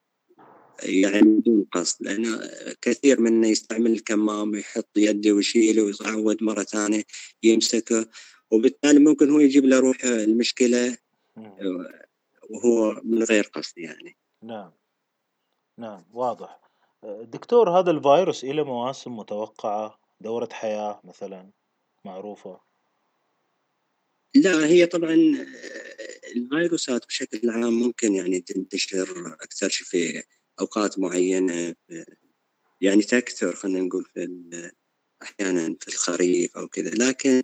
يعني 0.83 1.22
بدون 1.22 1.66
قصد 1.72 2.03
لأن 2.03 2.40
كثير 2.83 3.20
منا 3.20 3.48
يستعمل 3.48 3.92
الكمام 3.92 4.50
ويحط 4.50 4.90
يده 4.96 5.33
ويشيله 5.33 5.83
ويتعود 5.83 6.42
مرة 6.42 6.62
ثانية 6.62 7.05
يمسكه. 7.42 8.09
وبالتالي 8.50 8.98
ممكن 8.98 9.31
هو 9.31 9.40
يجيب 9.40 9.64
له 9.64 9.79
روح 9.79 10.05
المشكلة 10.05 10.96
وهو 12.50 13.00
من 13.05 13.22
غير 13.22 13.44
قصد 13.44 13.79
يعني. 13.79 14.16
نعم. 14.45 14.73
نعم 15.79 16.05
واضح. 16.13 16.61
دكتور 17.23 17.71
هذا 17.79 17.91
الفيروس 17.91 18.45
له 18.45 18.65
مواسم 18.65 19.17
متوقعة 19.17 20.01
دورة 20.21 20.49
حياة 20.53 21.01
مثلا 21.05 21.51
معروفة؟ 22.05 22.61
لا 24.35 24.67
هي 24.67 24.87
طبعا 24.87 25.15
الفيروسات 26.37 27.07
بشكل 27.07 27.51
عام 27.51 27.73
ممكن 27.73 28.15
يعني 28.15 28.41
تنتشر 28.41 29.37
أكثر 29.41 29.69
شيء 29.69 29.87
في 29.87 30.23
أوقات 30.61 30.99
معينة 30.99 31.75
يعني 32.81 33.03
تكثر 33.03 33.55
خلينا 33.57 33.81
نقول 33.81 34.05
في 34.05 34.29
أحيانا 35.23 35.77
في 35.81 35.89
الخريف 35.89 36.57
أو 36.57 36.69
كذا 36.69 36.91
لكن 36.91 37.43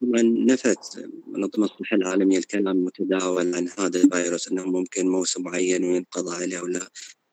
طبعا 0.00 0.22
نفت 0.22 1.08
منظمة 1.26 1.64
الصحة 1.64 1.96
العالمية 1.96 2.38
الكلام 2.38 2.84
متداول 2.84 3.54
عن 3.54 3.68
هذا 3.78 4.00
الفيروس 4.00 4.48
أنه 4.48 4.64
ممكن 4.64 5.08
موسم 5.08 5.42
معين 5.42 5.84
وينقضى 5.84 6.36
عليه 6.36 6.60
ولا 6.60 6.88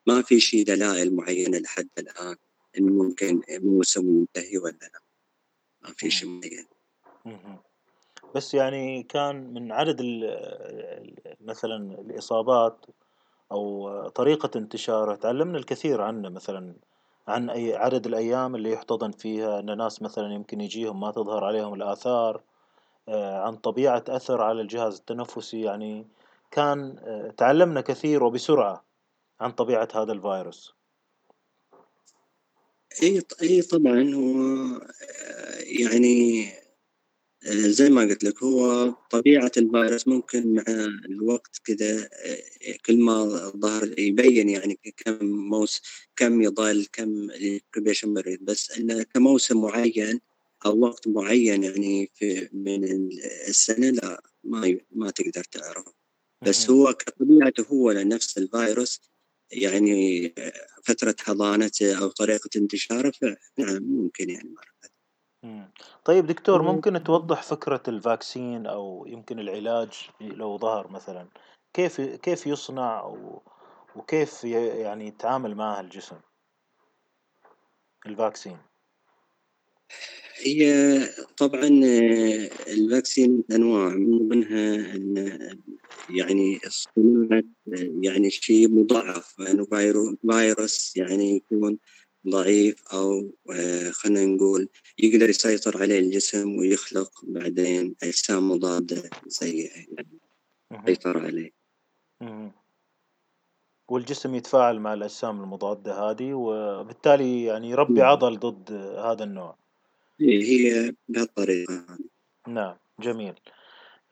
ما 0.07 0.21
في 0.21 0.39
شيء 0.39 0.65
دلائل 0.65 1.15
معينة 1.15 1.57
لحد 1.57 1.89
الآن 1.97 2.35
إنه 2.77 3.03
ممكن 3.03 3.41
موسم 3.49 4.19
ينتهي 4.19 4.57
ولا 4.57 4.77
لا. 4.81 4.99
ما 5.81 5.93
في 5.97 6.09
شيء 6.09 6.29
معين. 6.29 6.65
بس 8.35 8.53
يعني 8.53 9.03
كان 9.03 9.53
من 9.53 9.71
عدد 9.71 10.01
مثلا 11.41 12.01
الإصابات 12.01 12.85
أو 13.51 14.07
طريقة 14.07 14.57
انتشاره 14.57 15.15
تعلمنا 15.15 15.57
الكثير 15.57 16.01
عنه 16.01 16.29
مثلا 16.29 16.75
عن 17.27 17.49
أي 17.49 17.75
عدد 17.75 18.05
الأيام 18.05 18.55
اللي 18.55 18.71
يحتضن 18.71 19.11
فيها 19.11 19.59
أن 19.59 19.77
ناس 19.77 20.01
مثلا 20.01 20.33
يمكن 20.33 20.61
يجيهم 20.61 20.99
ما 20.99 21.11
تظهر 21.11 21.43
عليهم 21.43 21.73
الآثار 21.73 22.41
آه، 23.09 23.41
عن 23.41 23.55
طبيعة 23.55 24.03
أثر 24.09 24.41
على 24.41 24.61
الجهاز 24.61 24.97
التنفسي. 24.97 25.61
يعني 25.61 26.07
كان 26.51 26.95
آه، 26.99 27.29
تعلمنا 27.37 27.81
كثير 27.81 28.23
وبسرعة 28.23 28.85
عن 29.41 29.51
طبيعة 29.51 29.87
هذا 29.95 30.11
الفيروس. 30.11 30.75
اي 33.03 33.21
اي 33.41 33.61
طبعا 33.61 34.13
هو 34.13 34.31
آه، 34.75 35.59
يعني 35.59 36.49
زي 37.53 37.89
ما 37.89 38.01
قلت 38.01 38.23
لك 38.23 38.43
هو 38.43 38.89
طبيعة 39.09 39.51
الفيروس 39.57 40.07
ممكن 40.07 40.53
مع 40.53 40.63
الوقت 41.05 41.61
كذا 41.63 42.09
آه، 42.13 42.75
كل 42.85 42.97
ما 42.97 43.25
ظهر 43.57 43.99
يبين 43.99 44.49
يعني 44.49 44.79
كم 44.97 45.25
موس 45.25 45.81
كم 46.15 46.41
يضل 46.41 46.87
كم 46.93 47.09
ال 47.31 47.39
incubation 47.39 48.13
period. 48.13 48.39
بس 48.41 48.71
انه 48.71 49.03
كموسم 49.03 49.61
معين 49.61 50.21
أو 50.65 50.79
وقت 50.79 51.07
معين 51.07 51.63
يعني 51.63 52.11
في 52.13 52.49
من 52.53 52.83
السنة 53.47 53.89
لا 53.89 54.23
ما 54.43 54.77
ما 54.91 55.11
تقدر 55.11 55.43
تعرف 55.43 55.85
بس 56.41 56.69
هو 56.69 56.93
كطبيعته 56.93 57.65
هو 57.71 57.91
لنفس 57.91 58.37
الفيروس 58.37 59.01
يعني 59.51 60.33
فترة 60.83 61.15
حضانته 61.19 61.97
أو 61.99 62.07
طريقة 62.07 62.49
انتشاره 62.55 63.11
فنعم 63.11 63.83
ممكن 63.83 64.29
يعني 64.29 64.55
طيب 66.05 66.25
دكتور 66.25 66.61
ممكن 66.61 67.03
توضح 67.03 67.43
فكرة 67.43 67.83
ال 67.87 67.97
vaccine 67.97 68.67
أو 68.67 69.05
يمكن 69.07 69.39
العلاج 69.39 70.09
لو 70.21 70.57
ظهر 70.57 70.91
مثلا؟ 70.91 71.27
كيف 71.73 72.01
كيف 72.01 72.47
يصنع 72.47 73.15
وكيف 73.95 74.43
يعني 74.43 75.07
يتعامل 75.07 75.55
معه 75.55 75.79
الجسم؟ 75.79 76.17
ال 78.05 78.11
vaccine. 78.11 78.57
هي 80.37 80.99
طبعا 81.37 81.69
الفاكسين 82.67 83.43
أنواع 83.51 83.89
من 83.89 84.17
ضمنها 84.17 84.95
يعني 86.09 86.59
صناعة 86.67 87.43
يعني 88.01 88.29
شيء 88.29 88.69
مضاعف 88.69 89.35
يعني 89.39 89.65
فيروس 90.29 90.97
يعني 90.97 91.35
يكون 91.35 91.77
ضعيف 92.29 92.83
أو 92.93 93.31
آه، 93.51 93.89
خلينا 93.91 94.35
نقول 94.35 94.69
يقدر 94.99 95.29
يسيطر 95.29 95.81
عليه 95.81 95.99
الجسم 95.99 96.55
ويخلق 96.55 97.11
بعدين 97.23 97.95
أجسام 98.03 98.51
مضادة 98.51 99.09
زيه 99.27 99.69
يعني 99.91 100.19
يسيطر 100.71 101.17
عليه. 101.17 101.51
والجسم 103.87 104.35
يتفاعل 104.35 104.79
مع 104.79 104.93
الأجسام 104.93 105.43
المضادة 105.43 105.93
هذه 105.93 106.33
وبالتالي 106.33 107.43
يعني 107.43 107.69
يربي 107.69 108.01
عضل 108.01 108.39
ضد 108.39 108.71
هذا 108.97 109.23
النوع. 109.23 109.57
هي 110.21 110.95
بهالطريقة. 111.07 111.85
نعم 112.47 112.75
جميل. 112.99 113.33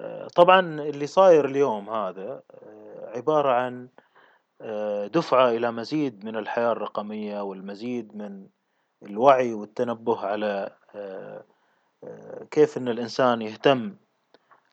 آه، 0.01 0.27
طبعا 0.27 0.81
اللي 0.81 1.07
صاير 1.07 1.45
اليوم 1.45 1.89
هذا 1.89 2.43
آه، 2.51 3.11
عبارة 3.15 3.51
عن 3.51 3.87
دفعة 5.13 5.49
إلى 5.49 5.71
مزيد 5.71 6.25
من 6.25 6.35
الحياة 6.35 6.71
الرقمية 6.71 7.41
والمزيد 7.41 8.15
من 8.15 8.47
الوعي 9.03 9.53
والتنبه 9.53 10.19
على 10.25 10.75
كيف 12.51 12.77
أن 12.77 12.87
الإنسان 12.87 13.41
يهتم 13.41 13.95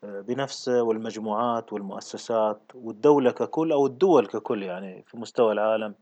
بنفسه 0.03 0.83
والمجموعات 0.83 1.73
والمؤسسات 1.73 2.63
والدولة 2.75 3.31
ككل 3.31 3.73
أو 3.73 3.87
الدول 3.87 4.27
ككل 4.27 4.63
يعني 4.63 5.05
في 5.07 5.17
مستوى 5.17 5.53
العالم. 5.53 5.95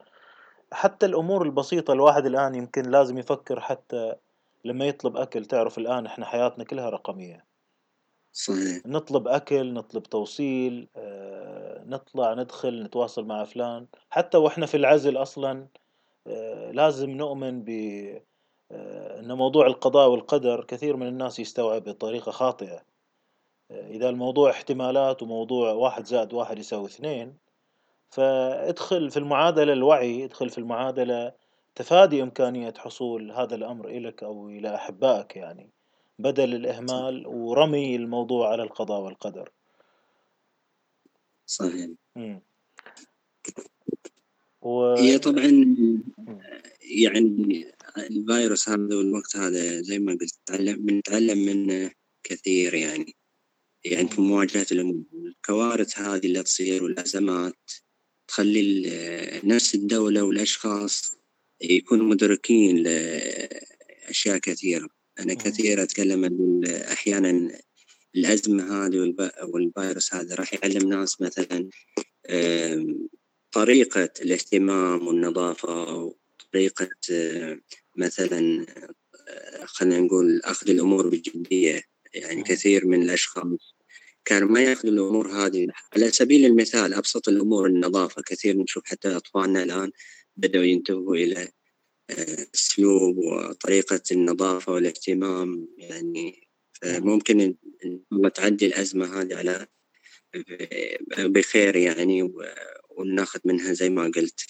حتى 0.72 1.06
الأمور 1.06 1.42
البسيطة 1.42 1.92
الواحد 1.92 2.26
الآن 2.26 2.54
يمكن 2.54 2.82
لازم 2.82 3.18
يفكر 3.18 3.60
حتى 3.60 4.14
لما 4.64 4.84
يطلب 4.84 5.16
أكل. 5.16 5.44
تعرف 5.44 5.78
الآن 5.78 6.06
إحنا 6.06 6.26
حياتنا 6.26 6.64
كلها 6.64 6.90
رقمية. 6.90 7.44
صحيح. 8.32 8.86
نطلب 8.86 9.28
أكل 9.28 9.72
نطلب 9.72 10.02
توصيل 10.02 10.88
آه، 10.96 11.57
نطلع 11.88 12.34
ندخل 12.34 12.82
نتواصل 12.82 13.24
مع 13.24 13.44
فلان. 13.44 13.86
حتى 14.10 14.38
وإحنا 14.38 14.66
في 14.66 14.76
العزل 14.76 15.16
أصلا 15.16 15.66
آه، 16.26 16.70
لازم 16.70 17.10
نؤمن 17.10 17.62
ب 17.64 17.70
آه، 18.72 19.20
أن 19.20 19.32
موضوع 19.32 19.66
القضاء 19.66 20.08
والقدر 20.10 20.64
كثير 20.64 20.96
من 20.96 21.06
الناس 21.06 21.38
يستوعب 21.40 21.84
بطريقة 21.84 22.32
خاطئة. 22.32 22.82
إذا 23.70 24.08
الموضوع 24.08 24.50
احتمالات 24.50 25.22
وموضوع 25.22 25.72
واحد 25.72 26.06
زائد 26.06 26.34
واحد 26.34 26.58
يساوي 26.58 26.86
اثنين 26.86 27.36
فادخل 28.10 29.10
في 29.10 29.16
المعادلة 29.16 29.72
الوعي 29.72 30.24
ادخل 30.24 30.50
في 30.50 30.58
المعادلة 30.58 31.32
تفادي 31.74 32.22
إمكانية 32.22 32.74
حصول 32.78 33.32
هذا 33.32 33.54
الأمر 33.54 33.88
إلك 33.88 34.22
أو 34.22 34.48
إلى 34.48 34.74
أحبائك 34.74 35.36
يعني 35.36 35.70
بدل 36.18 36.54
الإهمال 36.54 37.26
ورمي 37.26 37.96
الموضوع 37.96 38.48
على 38.48 38.62
القضاء 38.62 39.00
والقدر. 39.00 39.50
صحيح. 41.48 41.88
و... 44.62 44.94
هي 44.94 45.18
طبعا 45.18 45.76
يعني 46.80 47.64
الفيروس 47.98 48.68
هذا 48.68 48.96
والوقت 48.96 49.36
هذا 49.36 49.80
زي 49.82 49.98
ما 49.98 50.12
قلت 50.12 50.34
تعلم 50.46 50.86
بنتعلم 50.86 51.38
منه 51.38 51.90
كثير 52.24 52.74
يعني. 52.74 53.16
يعني 53.84 54.08
في 54.08 54.20
مواجهة 54.20 54.66
الأمور. 54.72 55.02
الكوارث 55.14 55.98
هذه 55.98 56.26
اللي 56.26 56.42
تصير 56.42 56.84
والأزمات 56.84 57.70
تخلي 58.28 58.82
نفس 59.44 59.74
الدولة 59.74 60.22
والأشخاص 60.22 61.16
يكونوا 61.60 62.06
مدركين 62.06 62.76
لأشياء 62.76 64.38
كثيرة. 64.38 64.88
أنا 65.18 65.34
كثير 65.34 65.82
أتكلم 65.82 66.24
عن 66.24 66.64
أحيانا 66.92 67.58
الأزمة 68.16 68.86
هذه 68.86 69.14
والفيروس 69.42 70.14
هذا 70.14 70.34
راح 70.34 70.54
يعلم 70.54 70.88
ناس 70.88 71.20
مثلا 71.20 71.68
طريقة 73.52 74.10
الاهتمام 74.20 75.06
والنظافة 75.06 75.94
وطريقة 75.94 76.88
مثلا 77.96 78.66
خلينا 79.64 80.00
نقول 80.00 80.40
أخذ 80.44 80.70
الأمور 80.70 81.08
بجدية 81.08 81.82
يعني 82.14 82.42
كثير 82.42 82.86
من 82.86 83.02
الأشخاص 83.02 83.74
كانوا 84.24 84.48
ما 84.48 84.62
يأخذوا 84.62 84.92
الأمور 84.92 85.28
هذه. 85.28 85.66
على 85.92 86.10
سبيل 86.10 86.44
المثال 86.44 86.94
أبسط 86.94 87.28
الأمور 87.28 87.66
النظافة 87.66 88.22
كثير 88.22 88.56
نشوف 88.56 88.82
حتى 88.86 89.16
أطفالنا 89.16 89.62
الآن 89.62 89.90
بدأوا 90.36 90.64
ينتبهوا 90.64 91.16
إلى 91.16 91.48
أسلوب 92.54 93.18
وطريقة 93.18 94.00
النظافة 94.12 94.72
والاهتمام 94.72 95.68
يعني 95.78 96.47
ممكن 96.84 97.54
تعدي 98.34 98.66
الأزمة 98.66 99.20
هذه 99.20 99.36
على 99.36 99.66
بخير 101.18 101.76
يعني 101.76 102.32
وناخذ 102.90 103.40
منها 103.44 103.72
زي 103.72 103.90
ما 103.90 104.02
قلت 104.02 104.40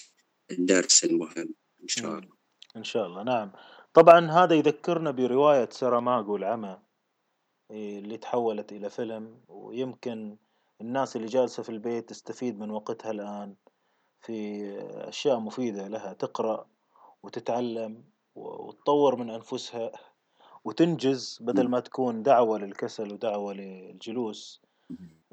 الدرس 0.51 1.03
المهم 1.03 1.55
إن 1.83 1.87
شاء 1.87 2.19
الله. 2.19 2.39
إن 2.75 2.83
شاء 2.83 3.07
الله 3.07 3.23
نعم. 3.23 3.51
طبعا 3.93 4.31
هذا 4.31 4.55
يذكرنا 4.55 5.11
برواية 5.11 5.69
سراماغو 5.71 6.35
العمى 6.35 6.79
اللي 7.71 8.17
تحولت 8.17 8.71
إلى 8.71 8.89
فيلم 8.89 9.41
ويمكن 9.47 10.37
الناس 10.81 11.15
اللي 11.15 11.27
جالسة 11.27 11.63
في 11.63 11.69
البيت 11.69 12.09
تستفيد 12.09 12.59
من 12.59 12.71
وقتها 12.71 13.11
الآن 13.11 13.55
في 14.21 14.63
أشياء 14.81 15.39
مفيدة 15.39 15.87
لها 15.87 16.13
تقرأ 16.13 16.69
وتتعلم 17.23 18.03
وتطور 18.35 19.15
من 19.15 19.29
أنفسها. 19.29 19.91
وتنجز 20.65 21.39
بدل 21.41 21.67
ما 21.67 21.79
تكون 21.79 22.23
دعوة 22.23 22.59
للكسل 22.59 23.13
ودعوة 23.13 23.53
للجلوس. 23.53 24.61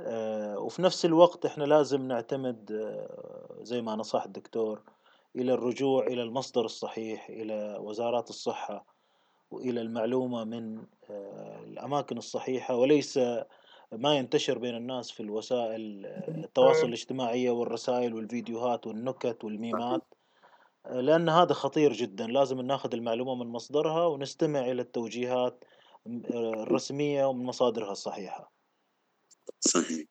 آه، 0.01 0.59
وفي 0.59 0.83
نفس 0.83 1.05
الوقت 1.05 1.47
إحنا 1.47 1.65
لازم 1.65 2.09
نعتمد 2.09 2.73
آه، 2.73 3.57
زي 3.63 3.83
ما 3.83 3.97
نصح 3.97 4.25
الدكتور 4.25 4.83
إلى 5.37 5.55
الرجوع 5.55 6.07
إلى 6.07 6.23
المصدر 6.23 6.65
الصحيح 6.65 7.29
إلى 7.29 7.79
وزارات 7.81 8.31
الصحة 8.31 8.85
وإلى 9.51 9.81
المعلومة 9.81 10.45
من 10.45 10.83
آه، 11.11 11.61
الأماكن 11.65 12.19
الصحيحة. 12.19 12.77
وليس 12.77 13.19
ما 13.93 14.17
ينتشر 14.17 14.59
بين 14.59 14.75
الناس 14.77 15.11
في 15.11 15.21
الوسائل 15.21 16.07
التواصل 16.29 16.87
الاجتماعية 16.87 17.51
والرسائل 17.51 18.15
والفيديوهات 18.15 18.87
والنكت 18.87 19.45
والميمات. 19.45 20.03
لأن 20.91 21.29
هذا 21.29 21.53
خطير 21.53 21.93
جدًا، 21.93 22.27
لازم 22.27 22.61
ناخذ 22.61 22.95
المعلومة 22.95 23.35
من 23.35 23.47
مصدرها 23.47 24.07
ونستمع 24.07 24.61
إلى 24.61 24.83
التوجيهات 24.83 25.65
الرسمية 26.07 27.25
ومن 27.25 27.45
مصادرها 27.45 27.93
الصحيحة. 27.93 28.53
صحيح. 29.61 30.07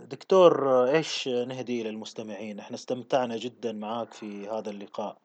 دكتور 0.00 0.84
إيش 0.90 1.28
نهدي 1.28 1.82
للمستمعين؟ 1.82 2.58
إحنا 2.58 2.76
استمتعنا 2.76 3.36
جدًا 3.36 3.72
معاك 3.72 4.12
في 4.12 4.48
هذا 4.48 4.70
اللقاء، 4.70 5.18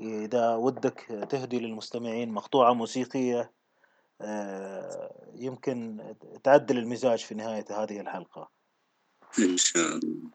إذا 0.00 0.54
ودك 0.54 1.26
تهدي 1.30 1.58
للمستمعين 1.58 2.30
مقطوعة 2.30 2.72
موسيقية 2.72 3.52
يمكن 5.34 6.14
تعدل 6.44 6.78
المزاج 6.78 7.18
في 7.18 7.34
نهاية 7.34 7.64
هذه 7.70 8.00
الحلقة. 8.00 8.50
إن 9.38 9.56
شاء 9.56 9.96
الله. 9.96 10.30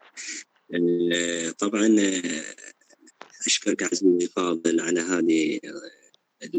طبعًا 1.58 1.96
أشكرك 3.46 3.82
عزيزي 3.82 4.24
الفاضل 4.24 4.80
على 4.80 5.00
هذه 5.00 5.60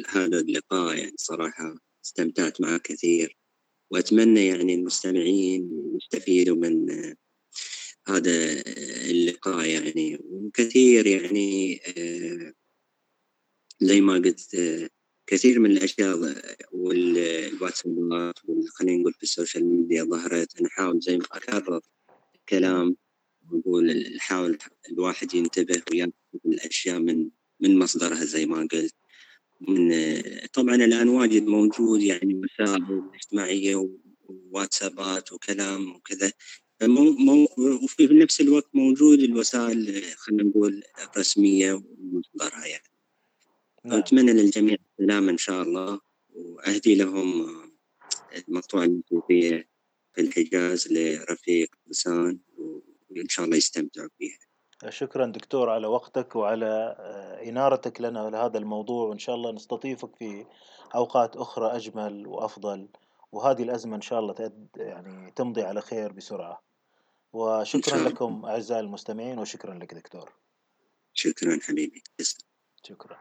هذا 0.07 0.39
اللقاء. 0.39 0.97
يعني 0.97 1.13
صراحة 1.17 1.75
استمتعت 2.05 2.61
معك 2.61 2.81
كثير. 2.81 3.37
وأتمنى 3.91 4.47
يعني 4.47 4.73
المستمعين 4.75 5.69
يستفيدوا 5.95 6.55
من 6.55 6.89
هذا 8.07 8.61
اللقاء 9.11 9.65
يعني. 9.65 10.19
وكثير 10.23 11.07
يعني 11.07 11.81
آه، 11.97 12.53
زي 13.81 14.01
ما 14.01 14.13
قلت 14.13 14.55
آه، 14.55 14.89
كثير 15.27 15.59
من 15.59 15.71
الأشياء 15.71 16.17
والواتسابات 16.71 18.39
خلينا 18.75 19.01
نقول 19.01 19.13
في 19.13 19.23
السوشيال 19.23 19.65
ميديا 19.65 20.03
ظهرت. 20.03 20.59
أنا 20.59 20.67
احاول 20.67 20.99
زي 20.99 21.17
ما 21.17 21.25
أكرر 21.31 21.81
الكلام 22.35 22.95
ونقول 23.51 24.15
نحاول 24.15 24.57
الواحد 24.91 25.33
ينتبه 25.35 25.81
وياخذ 25.91 26.11
الأشياء 26.45 26.99
من 26.99 27.29
من 27.59 27.79
مصدرها 27.79 28.25
زي 28.25 28.45
ما 28.45 28.67
قلت. 28.71 28.95
من 29.61 29.93
طبعا 30.53 30.75
الآن 30.75 31.09
واجد 31.09 31.43
موجود 31.43 32.01
يعني 32.01 32.35
وسائل 32.35 33.03
اجتماعية 33.13 33.89
وواتسابات 34.23 35.33
وكلام 35.33 35.95
وكذا. 35.95 36.31
مو 36.81 37.47
وفي 37.83 38.07
نفس 38.07 38.41
الوقت 38.41 38.69
موجود 38.73 39.19
الوسائل 39.19 40.03
خلينا 40.17 40.43
نقول 40.43 40.83
الرسمية 41.03 41.73
ومصدرها 41.73 42.65
يعني. 42.65 42.83
نعم. 43.85 43.97
أتمنى 43.97 44.33
للجميع 44.33 44.77
السلامة 44.99 45.31
إن 45.31 45.37
شاء 45.37 45.63
الله. 45.63 45.99
وأهدي 46.33 46.95
لهم 46.95 47.47
المقطوعه 48.47 48.83
الموسيقيه 48.83 49.69
في 50.13 50.21
الحجاز 50.21 50.87
لرفيق 50.91 51.75
حسان. 51.89 52.39
وان 53.19 53.29
شاء 53.29 53.45
الله 53.45 53.57
يستمتعوا 53.57 54.09
فيها. 54.17 54.37
شكرا 54.89 55.25
دكتور 55.25 55.69
على 55.69 55.87
وقتك 55.87 56.35
وعلى 56.35 56.95
آه، 56.99 57.49
إنارتك 57.49 58.01
لنا 58.01 58.29
لهذا 58.29 58.57
الموضوع 58.57 59.07
وإن 59.07 59.19
شاء 59.19 59.35
الله 59.35 59.51
نستضيفك 59.51 60.15
في 60.15 60.45
أوقات 60.95 61.35
أخرى 61.35 61.75
أجمل 61.75 62.27
وأفضل. 62.27 62.87
وهذه 63.31 63.63
الأزمة 63.63 63.95
إن 63.95 64.01
شاء 64.01 64.19
الله 64.19 64.51
يعني 64.75 65.31
تمضي 65.31 65.61
على 65.61 65.81
خير 65.81 66.11
بسرعة. 66.11 66.63
وشكرا 67.33 67.97
لكم 67.97 68.45
أعزائي 68.45 68.79
المستمعين 68.79 69.39
وشكرا 69.39 69.73
لك 69.73 69.93
دكتور. 69.93 70.33
شكرا 71.13 71.59
حبيبي. 71.61 72.03
شكرا. 72.83 73.17